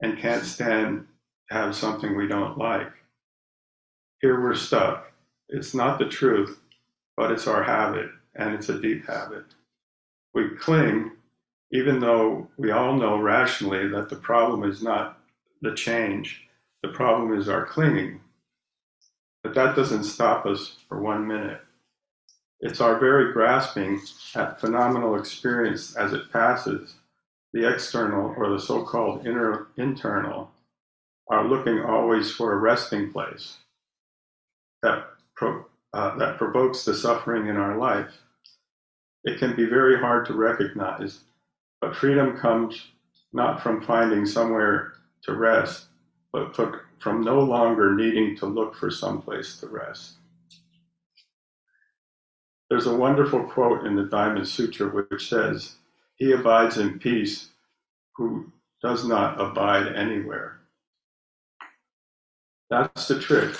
[0.00, 1.06] and can't stand
[1.52, 2.90] have something we don't like.
[4.20, 5.12] Here we're stuck.
[5.48, 6.58] It's not the truth,
[7.16, 9.44] but it's our habit, and it's a deep habit.
[10.34, 11.12] We cling,
[11.70, 15.18] even though we all know rationally that the problem is not
[15.60, 16.48] the change,
[16.82, 18.20] the problem is our clinging.
[19.42, 21.60] But that doesn't stop us for one minute.
[22.60, 24.00] It's our very grasping
[24.36, 26.94] at phenomenal experience as it passes,
[27.52, 29.26] the external or the so called
[29.76, 30.51] internal,
[31.30, 33.58] are looking always for a resting place
[34.82, 35.06] that,
[35.36, 38.12] pro, uh, that provokes the suffering in our life.
[39.24, 41.20] It can be very hard to recognize,
[41.80, 42.88] but freedom comes
[43.32, 45.86] not from finding somewhere to rest,
[46.32, 46.56] but
[46.98, 50.14] from no longer needing to look for some place to rest.
[52.68, 55.76] There's a wonderful quote in the Diamond Sutra which says,
[56.16, 57.50] He abides in peace
[58.16, 58.50] who
[58.82, 60.61] does not abide anywhere.
[62.72, 63.54] That's the trick.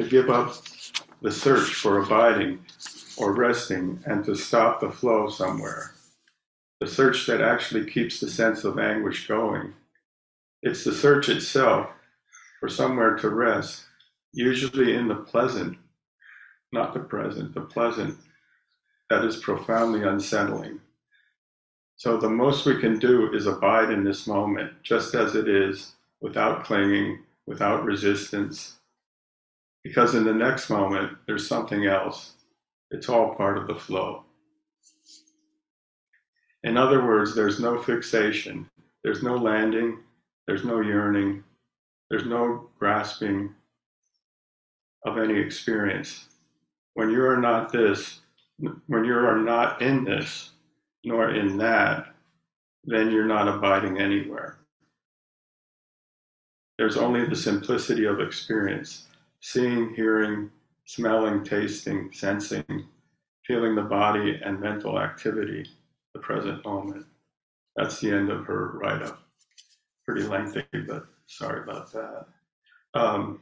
[0.00, 0.56] To give up
[1.22, 2.66] the search for abiding
[3.16, 5.92] or resting and to stop the flow somewhere.
[6.80, 9.74] The search that actually keeps the sense of anguish going.
[10.64, 11.90] It's the search itself
[12.58, 13.84] for somewhere to rest,
[14.32, 15.78] usually in the pleasant,
[16.72, 18.18] not the present, the pleasant
[19.10, 20.80] that is profoundly unsettling.
[21.96, 25.92] So the most we can do is abide in this moment, just as it is,
[26.22, 28.76] without clinging, without resistance,
[29.84, 32.34] Because in the next moment, there's something else.
[32.90, 34.24] It's all part of the flow.
[36.64, 38.68] In other words, there's no fixation,
[39.04, 40.00] there's no landing,
[40.46, 41.44] there's no yearning,
[42.10, 43.54] there's no grasping
[45.06, 46.28] of any experience.
[46.94, 48.20] When you are not this,
[48.86, 50.50] when you are not in this,
[51.04, 52.14] nor in that,
[52.84, 54.58] then you're not abiding anywhere.
[56.78, 59.06] There's only the simplicity of experience
[59.40, 60.50] seeing, hearing,
[60.84, 62.64] smelling, tasting, sensing,
[63.46, 65.66] feeling the body and mental activity,
[66.14, 67.06] the present moment.
[67.76, 69.22] That's the end of her write up.
[70.06, 72.26] Pretty lengthy, but sorry about that.
[72.94, 73.40] Um,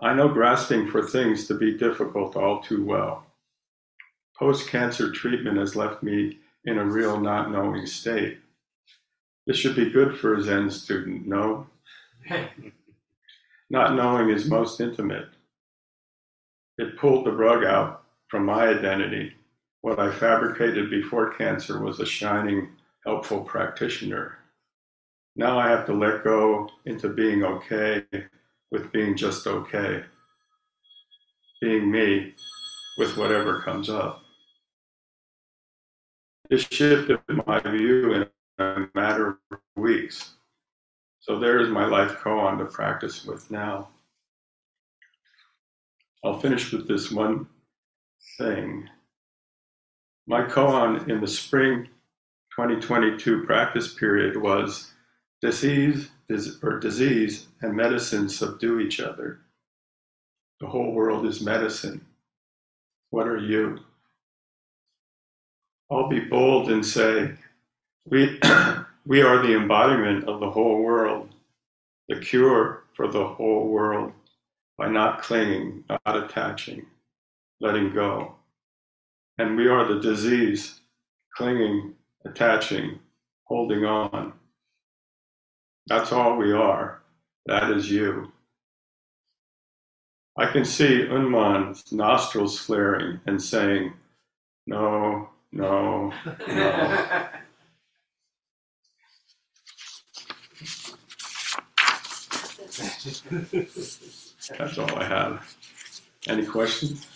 [0.00, 3.26] I know grasping for things to be difficult all too well.
[4.40, 8.38] Post cancer treatment has left me in a real not knowing state.
[9.46, 11.66] This should be good for a Zen student, no?
[13.70, 15.26] not knowing is most intimate.
[16.78, 19.34] It pulled the rug out from my identity.
[19.82, 22.70] What I fabricated before cancer was a shining,
[23.04, 24.38] helpful practitioner.
[25.36, 28.04] Now I have to let go into being okay
[28.70, 30.02] with being just okay,
[31.60, 32.32] being me
[32.96, 34.22] with whatever comes up.
[36.50, 38.26] This shifted my view in
[38.58, 40.34] a matter of weeks.
[41.20, 43.90] So there is my life koan to practice with now.
[46.24, 47.46] I'll finish with this one
[48.36, 48.88] thing.
[50.26, 51.84] My koan in the spring
[52.56, 54.90] 2022 practice period was
[55.40, 56.10] disease
[56.64, 59.38] or disease and medicine subdue each other.
[60.60, 62.04] The whole world is medicine.
[63.10, 63.78] What are you?
[65.90, 67.32] I'll be bold and say,
[68.08, 68.40] we,
[69.06, 71.30] we are the embodiment of the whole world,
[72.08, 74.12] the cure for the whole world
[74.78, 76.86] by not clinging, not attaching,
[77.60, 78.34] letting go.
[79.38, 80.80] And we are the disease,
[81.34, 83.00] clinging, attaching,
[83.44, 84.34] holding on.
[85.88, 87.00] That's all we are.
[87.46, 88.32] That is you.
[90.38, 93.94] I can see Ummon's nostrils flaring and saying,
[94.66, 96.12] No, no,
[96.48, 97.28] no.
[104.58, 105.56] That's all I have.
[106.26, 107.06] Any questions?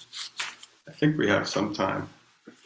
[0.89, 2.09] I think we have some time.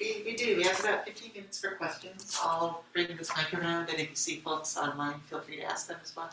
[0.01, 3.91] We, we do, we have about fifteen minutes for questions, I'll bring this mic around,
[3.91, 6.31] and if you see folks online, feel free to ask them as well.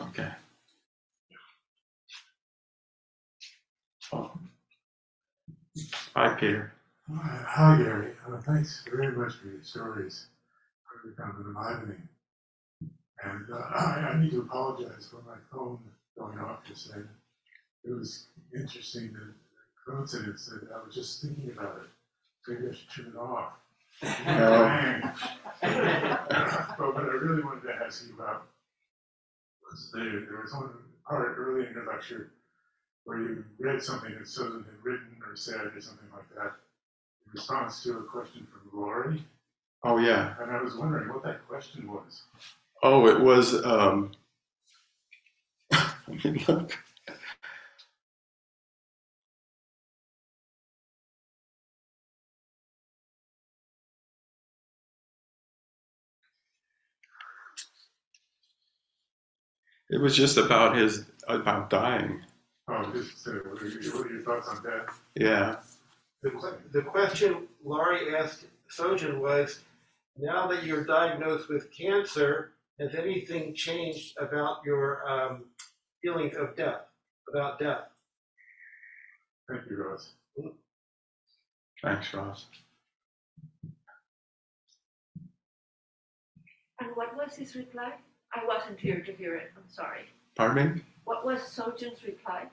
[0.00, 0.30] Okay.
[4.12, 4.30] Oh.
[6.14, 6.72] Hi, Peter.
[7.10, 8.12] Hi, Gary.
[8.26, 10.26] Uh, thanks very much for your stories.
[11.02, 12.06] Really kind of enlivening.
[13.24, 15.78] And uh, I, I need to apologize for my phone
[16.18, 17.08] going off just then.
[17.84, 19.32] It was interesting, the
[19.90, 21.88] coincidence that I was just thinking about it.
[22.46, 23.52] Maybe I should turn it off.
[26.78, 28.42] but what I really wanted to ask you about
[29.70, 30.72] was there, there was one
[31.08, 32.32] part early in your lecture
[33.04, 36.52] where you read something that Susan had written or said or something like that
[37.32, 39.24] response to a question from Lori.
[39.84, 40.34] Oh, yeah.
[40.40, 42.22] And I was wondering what that question was.
[42.82, 44.12] Oh, it was, um,
[45.72, 46.76] let me look.
[59.90, 62.20] It was just about his, about dying.
[62.68, 64.88] Oh, just uh, what, are your, what are your thoughts on that?
[65.14, 65.56] Yeah.
[66.22, 68.44] The, que- the question Laurie asked
[68.76, 69.60] Sojun was,
[70.18, 75.44] now that you're diagnosed with cancer, has anything changed about your um,
[76.02, 76.82] feelings of death,
[77.32, 77.82] about death?
[79.48, 80.10] Thank you, Ross.
[81.82, 82.46] Thanks, Ross.
[86.80, 87.92] And what was his reply?
[88.34, 90.02] I wasn't here to hear it, I'm sorry.
[90.36, 90.82] Pardon me?
[91.04, 92.44] What was Sojun's reply,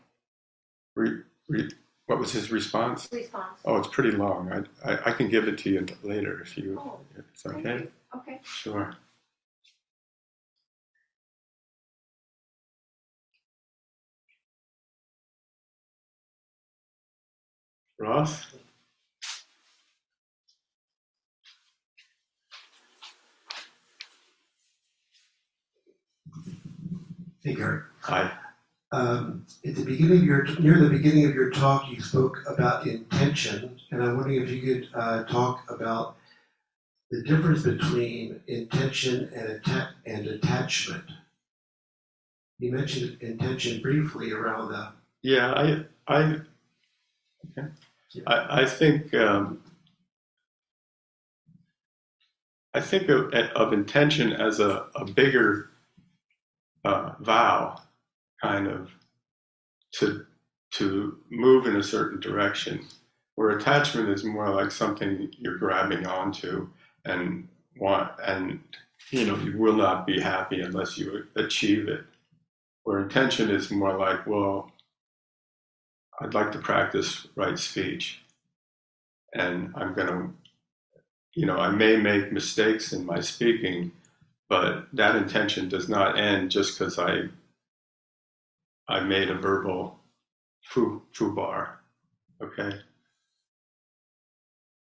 [0.95, 1.69] Re, re,
[2.07, 3.07] what was his response?
[3.11, 3.59] response?
[3.65, 4.51] Oh, it's pretty long.
[4.83, 7.87] I, I, I can give it to you later if you, Oh, if it's okay.
[8.15, 8.39] Okay.
[8.43, 8.95] Sure.
[17.99, 18.45] Ross?
[27.43, 27.81] Hey, Gary.
[28.01, 28.31] Hi.
[28.91, 32.85] Um, at the beginning of your, near the beginning of your talk, you spoke about
[32.85, 36.17] intention, and I'm wondering if you could uh, talk about
[37.11, 41.03] the difference between intention and, atta- and attachment.
[42.59, 44.91] You mentioned intention briefly around the
[45.23, 46.39] Yeah, I, I,
[47.57, 47.67] okay.
[48.27, 49.61] I, I think, um,
[52.73, 55.69] I think of, of intention as a, a bigger
[56.85, 57.81] uh, vow,
[58.41, 58.89] kind of,
[59.99, 60.25] to
[60.71, 62.85] to move in a certain direction.
[63.35, 66.69] Where attachment is more like something you're grabbing onto
[67.05, 68.59] and want, and
[69.11, 72.03] you know you will not be happy unless you achieve it.
[72.83, 74.71] Where intention is more like, well,
[76.21, 78.21] I'd like to practice right speech,
[79.33, 80.33] and I'm to,
[81.35, 83.91] you know, I may make mistakes in my speaking,
[84.49, 87.29] but that intention does not end just because I
[88.87, 89.99] I made a verbal
[90.63, 91.79] foo foo bar.
[92.41, 92.79] Okay.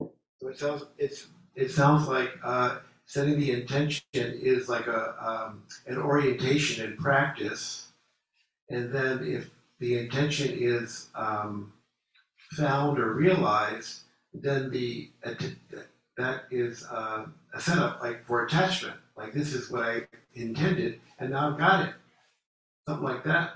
[0.01, 5.63] So it sounds, it's, it sounds like, uh, setting the intention is like a, um,
[5.87, 7.93] an orientation in practice.
[8.69, 11.73] And then if the intention is, um,
[12.53, 14.03] found or realized,
[14.35, 15.11] then the,
[16.17, 18.97] that is, uh, a setup like for attachment.
[19.17, 20.03] Like this is what I
[20.35, 21.95] intended and now I've got it.
[22.87, 23.55] Something like that.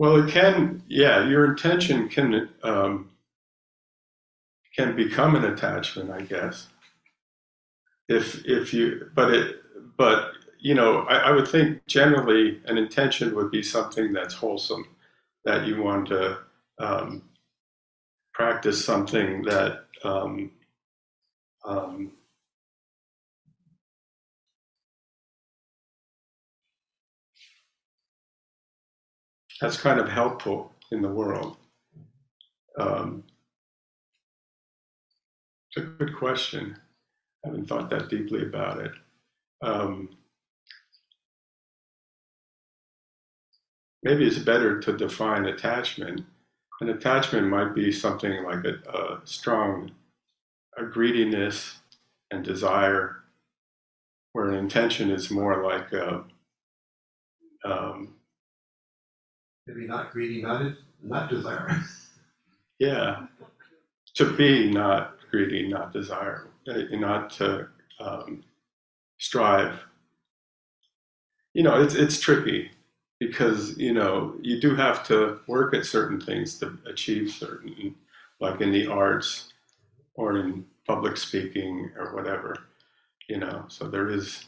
[0.00, 3.10] Well, it can, yeah, your intention can um,
[4.74, 6.68] can become an attachment, I guess.
[8.08, 9.56] If if you, but it,
[9.98, 14.86] but you know, I, I would think generally an intention would be something that's wholesome,
[15.44, 16.38] that you want to
[16.78, 17.24] um,
[18.32, 20.50] practice something that um,
[21.66, 22.12] um,
[29.60, 31.56] that's kind of helpful in the world.
[32.78, 33.24] Um,
[35.68, 36.76] it's a good question.
[37.44, 38.92] I haven't thought that deeply about it.
[39.62, 40.10] Um,
[44.02, 46.22] maybe it's better to define attachment.
[46.80, 49.92] An attachment might be something like a, a strong
[50.78, 51.76] a greediness
[52.30, 53.16] and desire,
[54.32, 56.24] where an intention is more like a,
[57.64, 58.14] um,
[59.72, 62.08] Maybe not greedy, not, not desirous.
[62.80, 63.26] Yeah,
[64.14, 67.68] to be not greedy, not desire, uh, not to
[68.00, 68.42] um,
[69.18, 69.78] strive.
[71.54, 72.70] You know, it's it's tricky
[73.20, 77.94] because you know you do have to work at certain things to achieve certain,
[78.40, 79.52] like in the arts
[80.14, 82.56] or in public speaking or whatever.
[83.28, 84.46] You know, so there is.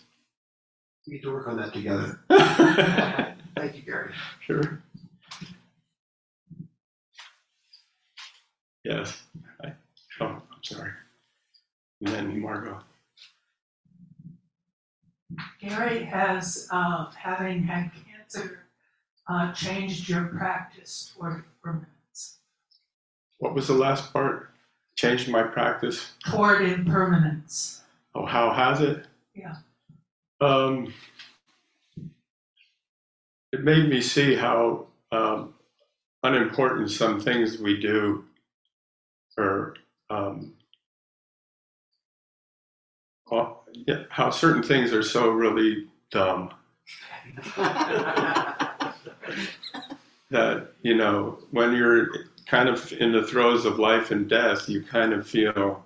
[1.06, 2.20] We need to work on that together.
[3.56, 4.12] Thank you, Gary.
[4.40, 4.82] Sure.
[8.84, 9.22] Yes.
[9.62, 9.72] I,
[10.20, 10.90] oh, I'm sorry.
[12.00, 12.80] And then Margot.
[15.60, 18.60] Gary, has uh, having had cancer
[19.28, 22.38] uh, changed your practice toward impermanence?
[23.38, 24.50] What was the last part?
[24.96, 26.12] Changed my practice.
[26.28, 27.82] Toward impermanence.
[28.14, 29.06] Oh, how has it?
[29.34, 29.56] Yeah.
[30.40, 30.92] Um,
[33.52, 35.54] it made me see how um,
[36.22, 38.24] unimportant some things we do
[39.36, 39.76] or
[40.10, 40.54] um,
[43.86, 46.52] yeah, how certain things are so really dumb.
[50.30, 52.08] That you know when you're
[52.46, 55.84] kind of in the throes of life and death you kind of feel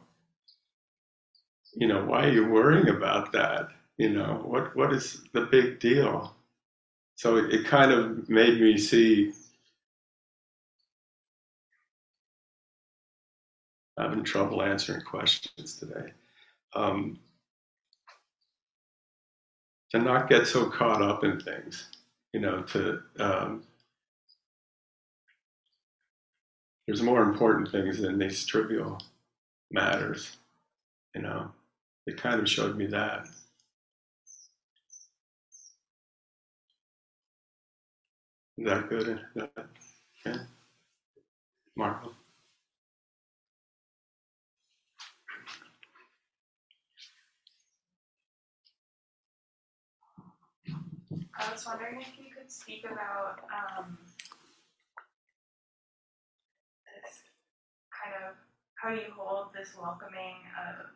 [1.75, 3.69] you know why are you worrying about that?
[3.99, 6.35] You know what what is the big deal?
[7.17, 9.33] So it, it kind of made me see
[13.99, 16.13] having trouble answering questions today.
[16.75, 17.19] Um,
[19.91, 21.89] to not get so caught up in things,
[22.33, 23.65] you know, to um,
[26.87, 29.01] there's more important things than these trivial
[29.71, 30.37] matters,
[31.15, 31.51] you know.
[32.07, 33.27] It kind of showed me that.
[38.59, 39.21] Is that good?
[39.37, 39.67] That-
[41.77, 42.13] Marco?
[51.37, 54.01] I was wondering if you could speak about um,
[56.89, 57.13] this
[57.93, 58.41] kind of
[58.81, 60.89] how you hold this welcoming of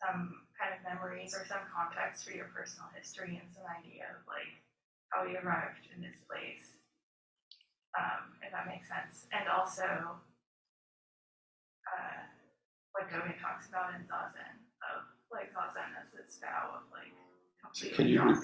[0.00, 4.24] some kind of memories or some context for your personal history and some idea of
[4.24, 4.48] like
[5.12, 6.80] how you arrived in this place,
[7.92, 9.28] um, if that makes sense.
[9.28, 10.24] And also,
[11.84, 12.20] uh,
[12.96, 14.56] like Gobi talks about in Zazen,
[14.88, 17.12] of like Zazen as this vow of like
[17.72, 18.34] Can completely you re- I'm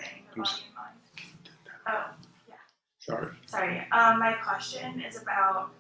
[0.43, 0.99] s- body and mind.
[1.89, 2.11] Oh,
[2.99, 3.29] Sorry.
[3.47, 5.71] Sorry, um, my question is about,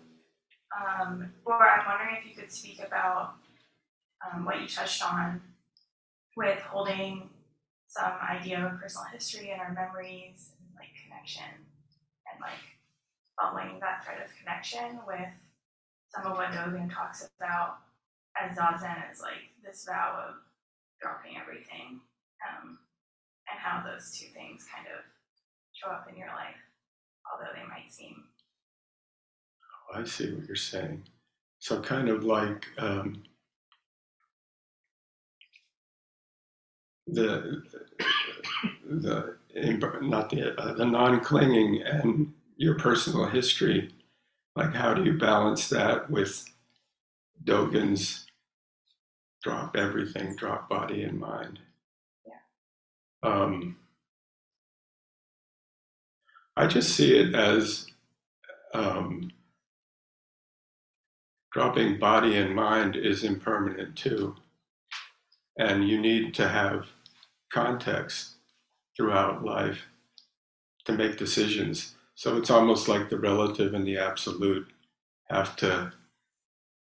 [0.76, 3.34] um, or I'm wondering if you could speak about,
[4.24, 5.40] um, what you touched on
[6.36, 7.28] with holding
[7.88, 11.44] some idea of personal history and our memories and like connection
[12.32, 12.60] and like
[13.40, 15.28] following that thread of connection with
[16.08, 17.78] some of what Dogen talks about
[18.40, 20.34] as Zazen is like this vow of
[21.00, 22.00] dropping everything,
[22.48, 22.78] um,
[23.60, 25.04] how those two things kind of
[25.76, 26.58] show up in your life
[27.30, 28.24] although they might seem
[29.92, 31.04] I see what you're saying.
[31.58, 33.22] So kind of like um,
[37.06, 37.62] the
[38.88, 39.36] the
[40.00, 43.92] not the uh, the non-clinging and your personal history.
[44.56, 46.44] Like, how do you balance that with
[47.44, 48.26] Dogen's
[49.42, 51.60] drop everything, drop body and mind?
[53.22, 53.76] Um,
[56.56, 57.86] I just see it as
[58.74, 59.30] um,
[61.52, 64.36] dropping body and mind is impermanent too.
[65.58, 66.86] And you need to have
[67.52, 68.36] context
[68.96, 69.86] throughout life
[70.86, 71.94] to make decisions.
[72.14, 74.68] So it's almost like the relative and the absolute
[75.30, 75.92] have to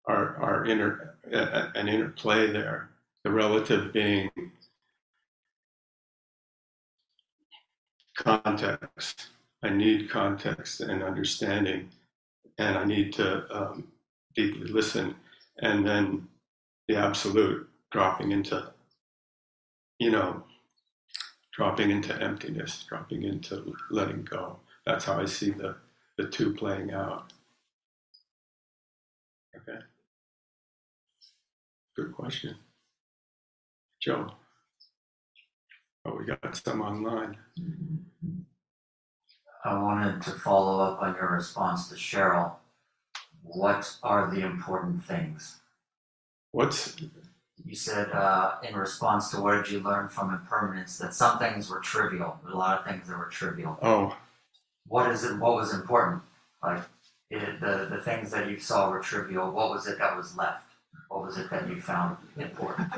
[0.06, 2.90] are are inter an interplay there.
[3.24, 4.30] The relative being
[8.16, 9.28] context.
[9.62, 11.88] I need context and understanding,
[12.58, 13.88] and I need to um,
[14.34, 15.16] deeply listen.
[15.58, 16.28] And then
[16.88, 18.72] the absolute dropping into,
[19.98, 20.44] you know,
[21.52, 24.58] dropping into emptiness, dropping into letting go.
[24.84, 25.76] That's how I see the,
[26.18, 27.32] the two playing out.
[29.56, 29.78] Okay.
[31.96, 32.56] Good question.
[34.00, 34.32] Joe.
[36.06, 37.36] Oh, we got some online.
[39.64, 42.52] I wanted to follow up on your response to Cheryl.
[43.42, 45.60] What are the important things?
[46.52, 46.96] What's
[47.64, 51.70] You said uh, in response to what did you learn from impermanence that some things
[51.70, 52.38] were trivial.
[52.52, 53.78] A lot of things that were trivial.
[53.80, 54.14] oh
[54.86, 55.38] What is it?
[55.38, 56.22] What was important?
[56.62, 56.82] Like
[57.30, 59.50] it, the the things that you saw were trivial.
[59.50, 60.64] What was it that was left?
[61.08, 62.92] What was it that you found important?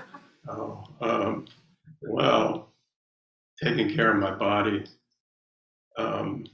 [0.48, 1.46] oh um,
[2.02, 2.68] well,
[3.62, 4.84] taking care of my body,
[5.98, 6.46] um,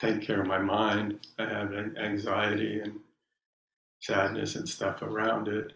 [0.00, 1.20] taking care of my mind.
[1.38, 3.00] I have anxiety and
[4.00, 5.72] sadness and stuff around it.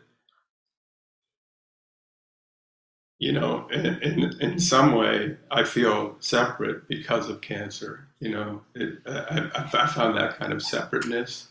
[3.19, 8.09] You know, in, in, in some way, I feel separate because of cancer.
[8.21, 11.49] You know, it, I, I found that kind of separateness.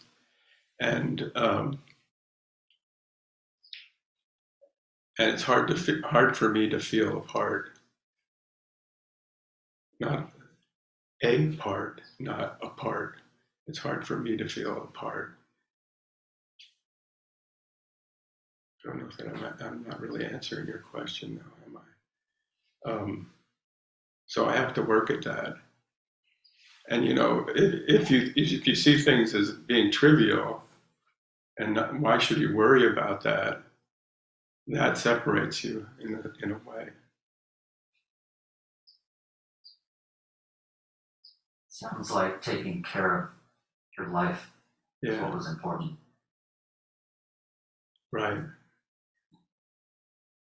[0.80, 1.80] And um,
[5.20, 7.72] and it's hard to hard for me to feel apart.
[10.04, 10.30] Not
[11.24, 13.16] a part, not a part.
[13.68, 15.38] It's hard for me to feel apart.
[18.86, 22.91] I don't know if I'm not, I'm not really answering your question now, am I?
[22.91, 23.32] Um,
[24.26, 25.56] so I have to work at that.
[26.89, 30.62] And you know, if, if you if you see things as being trivial,
[31.58, 33.64] and not, why should you worry about that?
[34.68, 36.89] That separates you in a, in a way.
[41.84, 43.29] Sounds like taking care of
[43.97, 44.49] your life
[45.01, 45.97] is Yeah, what was important.
[48.11, 48.39] right.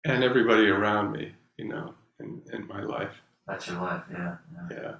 [0.03, 3.13] And everybody around me, you know, in, in my life.
[3.47, 4.01] That's your life.
[4.11, 4.35] Yeah.
[4.71, 4.77] yeah.
[4.81, 4.95] Yeah.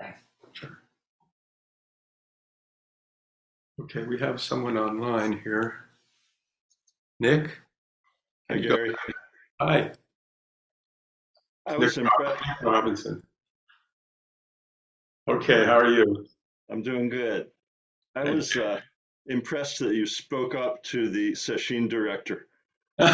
[0.00, 0.20] Thanks.
[0.52, 0.70] Sure.
[3.80, 5.74] Okay, we have someone online here.
[7.18, 7.58] Nick?
[8.48, 8.76] Hi, go.
[8.76, 8.94] Gary.
[9.60, 9.90] Hi,
[11.66, 12.42] I Nick was impressed.
[12.62, 13.22] Robinson.
[15.28, 16.26] Okay, how are you?
[16.68, 17.46] I'm doing good.
[18.16, 18.80] I was uh,
[19.26, 22.48] impressed that you spoke up to the Sesshin director
[22.98, 23.12] and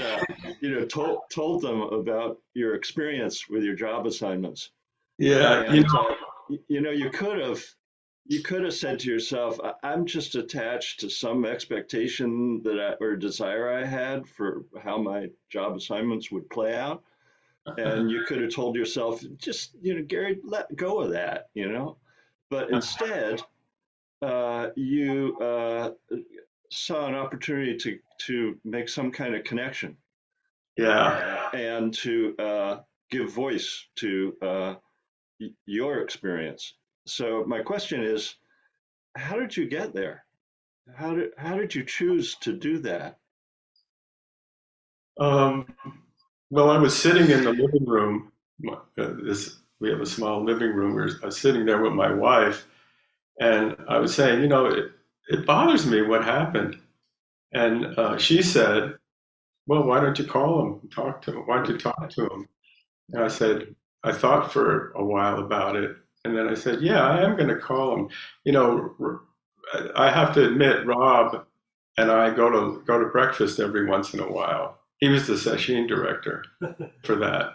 [0.00, 0.20] uh,
[0.60, 4.70] you know told told them about your experience with your job assignments.
[5.18, 6.16] Yeah, you know,
[6.50, 7.64] uh, you know, you could have
[8.26, 12.92] you could have said to yourself, "I- "I'm just attached to some expectation that I,
[13.04, 17.02] or desire I had for how my job assignments would play out."
[17.78, 21.70] And you could have told yourself, just you know, Gary, let go of that, you
[21.70, 21.96] know.
[22.50, 23.42] But instead,
[24.22, 25.90] uh, you uh,
[26.70, 29.96] saw an opportunity to to make some kind of connection
[30.76, 34.74] yeah, and to uh, give voice to uh,
[35.40, 36.74] y- your experience.
[37.06, 38.36] So my question is,
[39.16, 40.24] how did you get there?
[40.94, 43.18] How did how did you choose to do that?
[45.18, 45.66] Um,
[46.50, 48.32] well, I was sitting in the living room
[48.70, 48.76] uh,
[49.24, 50.98] this we have a small living room.
[51.22, 52.66] I was sitting there with my wife,
[53.40, 54.92] and I was saying, you know, it,
[55.28, 56.78] it bothers me what happened.
[57.52, 58.96] And uh, she said,
[59.66, 61.46] well, why don't you call him, talk to him?
[61.46, 62.48] Why don't you talk to him?
[63.12, 63.74] And I said,
[64.04, 65.96] I thought for a while about it.
[66.24, 68.08] And then I said, yeah, I am going to call him.
[68.44, 69.20] You know,
[69.96, 71.46] I have to admit, Rob
[71.98, 74.80] and I go to go to breakfast every once in a while.
[75.06, 76.44] He was the sesshin director
[77.04, 77.52] for that.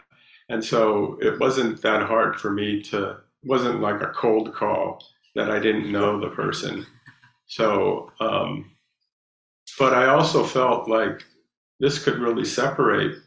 [0.47, 5.03] And so it wasn't that hard for me to, wasn't like a cold call
[5.35, 6.85] that I didn't know the person.
[7.47, 8.71] So, um,
[9.77, 11.25] but I also felt like
[11.81, 13.17] this could really separate.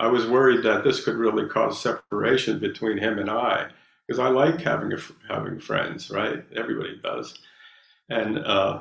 [0.00, 3.68] I was worried that this could really cause separation between him and I,
[4.08, 4.98] because I like having a,
[5.32, 6.44] having friends, right?
[6.56, 7.38] Everybody does,
[8.08, 8.80] and uh,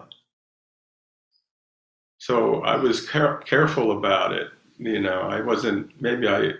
[2.18, 4.48] so I was care- careful about it.
[4.84, 6.02] You know, I wasn't.
[6.02, 6.52] Maybe I.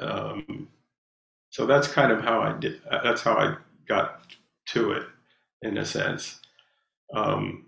[0.00, 0.68] Um,
[1.50, 2.80] so that's kind of how I did.
[3.04, 3.56] That's how I
[3.88, 4.22] got
[4.68, 5.06] to it,
[5.62, 6.40] in a sense.
[7.14, 7.66] Um,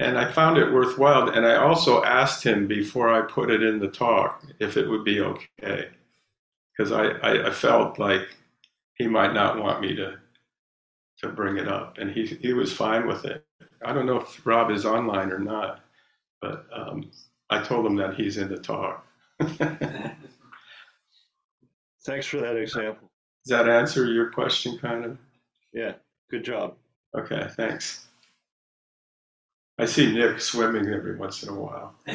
[0.00, 1.28] and I found it worthwhile.
[1.30, 5.04] And I also asked him before I put it in the talk if it would
[5.04, 5.88] be okay,
[6.76, 8.28] because I, I, I felt like
[8.94, 10.18] he might not want me to
[11.20, 13.44] to bring it up, and he he was fine with it.
[13.84, 15.80] I don't know if Rob is online or not,
[16.40, 17.10] but um,
[17.48, 19.06] I told him that he's in the talk.
[22.04, 23.10] Thanks for that example.
[23.44, 25.18] Does that answer your question, kind of?
[25.72, 25.94] Yeah,
[26.30, 26.74] good job.
[27.16, 28.06] Okay, thanks.
[29.78, 31.94] I see Nick swimming every once in a while.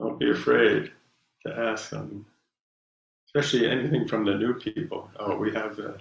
[0.00, 0.92] Don't be afraid
[1.46, 2.26] to ask them,
[3.36, 5.10] especially anything from the new people.
[5.18, 5.98] Oh, we have the.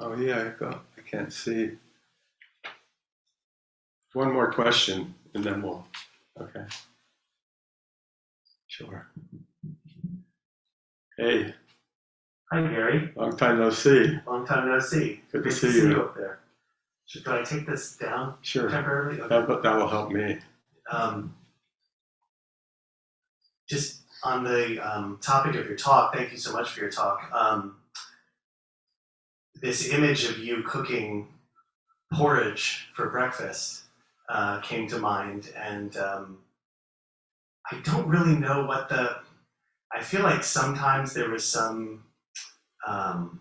[0.00, 0.84] Oh yeah, I got.
[0.98, 1.70] I can't see.
[4.12, 5.86] One more question, and then we'll.
[6.40, 6.64] Okay.
[8.66, 9.06] Sure.
[11.18, 11.54] Hey,
[12.50, 13.12] Hi, Gary.
[13.16, 14.18] long time no see.
[14.26, 15.20] Long time no see.
[15.30, 16.00] Good to Great see you.
[16.02, 16.40] up there.
[17.06, 19.20] Should, I take this down Sure, temporarily?
[19.20, 19.28] Okay.
[19.46, 20.38] that, that will help me.
[20.90, 21.34] Um,
[23.68, 27.30] just on the um, topic of your talk, thank you so much for your talk.
[27.32, 27.76] Um,
[29.60, 31.28] this image of you cooking
[32.12, 33.82] porridge for breakfast
[34.28, 36.38] uh, came to mind, and um,
[37.70, 39.16] I don't really know what the.
[39.94, 42.04] I feel like sometimes there was some
[42.86, 43.40] um,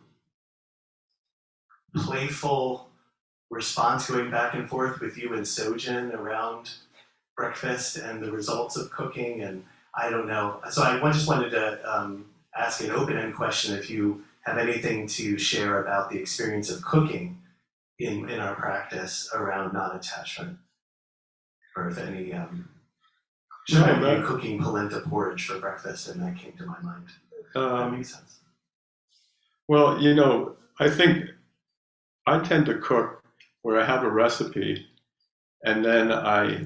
[1.95, 2.89] playful
[3.49, 6.71] response going back and forth with you and Sojun around
[7.37, 9.63] breakfast and the results of cooking, and
[9.95, 10.61] I don't know.
[10.69, 12.25] So I just wanted to um,
[12.55, 17.37] ask an open-end question if you have anything to share about the experience of cooking
[17.99, 20.57] in, in our practice around non-attachment,
[21.75, 22.33] or if any.
[22.33, 22.69] Um,
[23.69, 26.79] No, should I be that- cooking polenta porridge for breakfast, and that came to my
[26.81, 27.05] mind.
[27.53, 28.39] that Um, makes sense.
[29.67, 31.29] well, you know, I think
[32.25, 33.23] I tend to cook
[33.61, 34.87] where I have a recipe,
[35.63, 36.65] and then I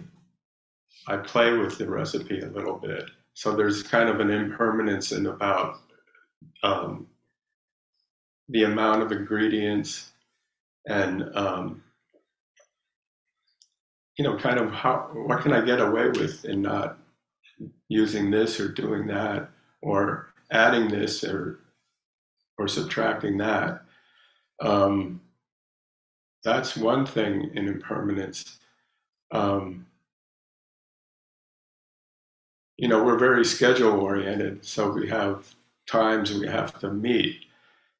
[1.08, 3.10] I play with the recipe a little bit.
[3.34, 5.80] So there's kind of an impermanence in about
[6.64, 7.08] um,
[8.50, 10.12] the amount of ingredients
[10.88, 11.84] and um,
[14.18, 16.98] you know, kind of how what can I get away with in not
[17.90, 19.50] using this or doing that
[19.82, 21.60] or adding this or
[22.58, 23.82] or subtracting that.
[24.62, 25.22] Um,
[26.44, 28.60] that's one thing in impermanence.
[29.32, 29.88] Um,
[32.78, 35.56] you know, we're very schedule oriented, so we have
[35.88, 37.46] times we have to meet.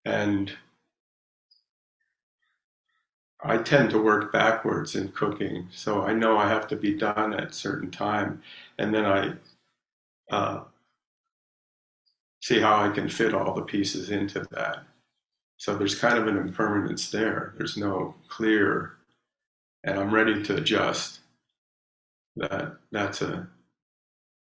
[0.06, 0.52] And
[3.44, 7.34] I tend to work backwards in cooking, so I know I have to be done
[7.34, 8.42] at certain time,
[8.78, 9.34] and then I
[10.32, 10.64] uh,
[12.42, 14.84] see how I can fit all the pieces into that.
[15.58, 17.54] So there's kind of an impermanence there.
[17.58, 18.94] There's no clear,
[19.84, 21.20] and I'm ready to adjust.
[22.36, 23.48] That that's a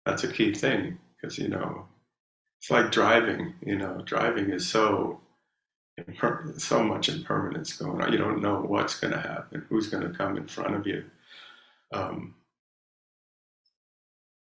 [0.06, 1.86] that's a key thing because you know
[2.60, 3.54] it's like driving.
[3.66, 5.20] You know, driving is so
[6.58, 8.12] so much impermanence going on.
[8.12, 11.06] You don't know what's going to happen, who's going to come in front of you.
[11.92, 12.36] Um,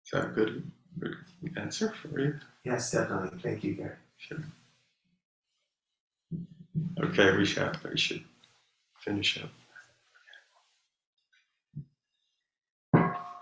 [0.05, 1.17] is that a good, good
[1.57, 2.39] answer for you?
[2.65, 3.39] Yes, definitely.
[3.43, 3.97] Thank you, Gary.
[4.19, 4.39] Sure.
[7.03, 8.25] Okay, we should we should
[9.01, 9.51] finish up.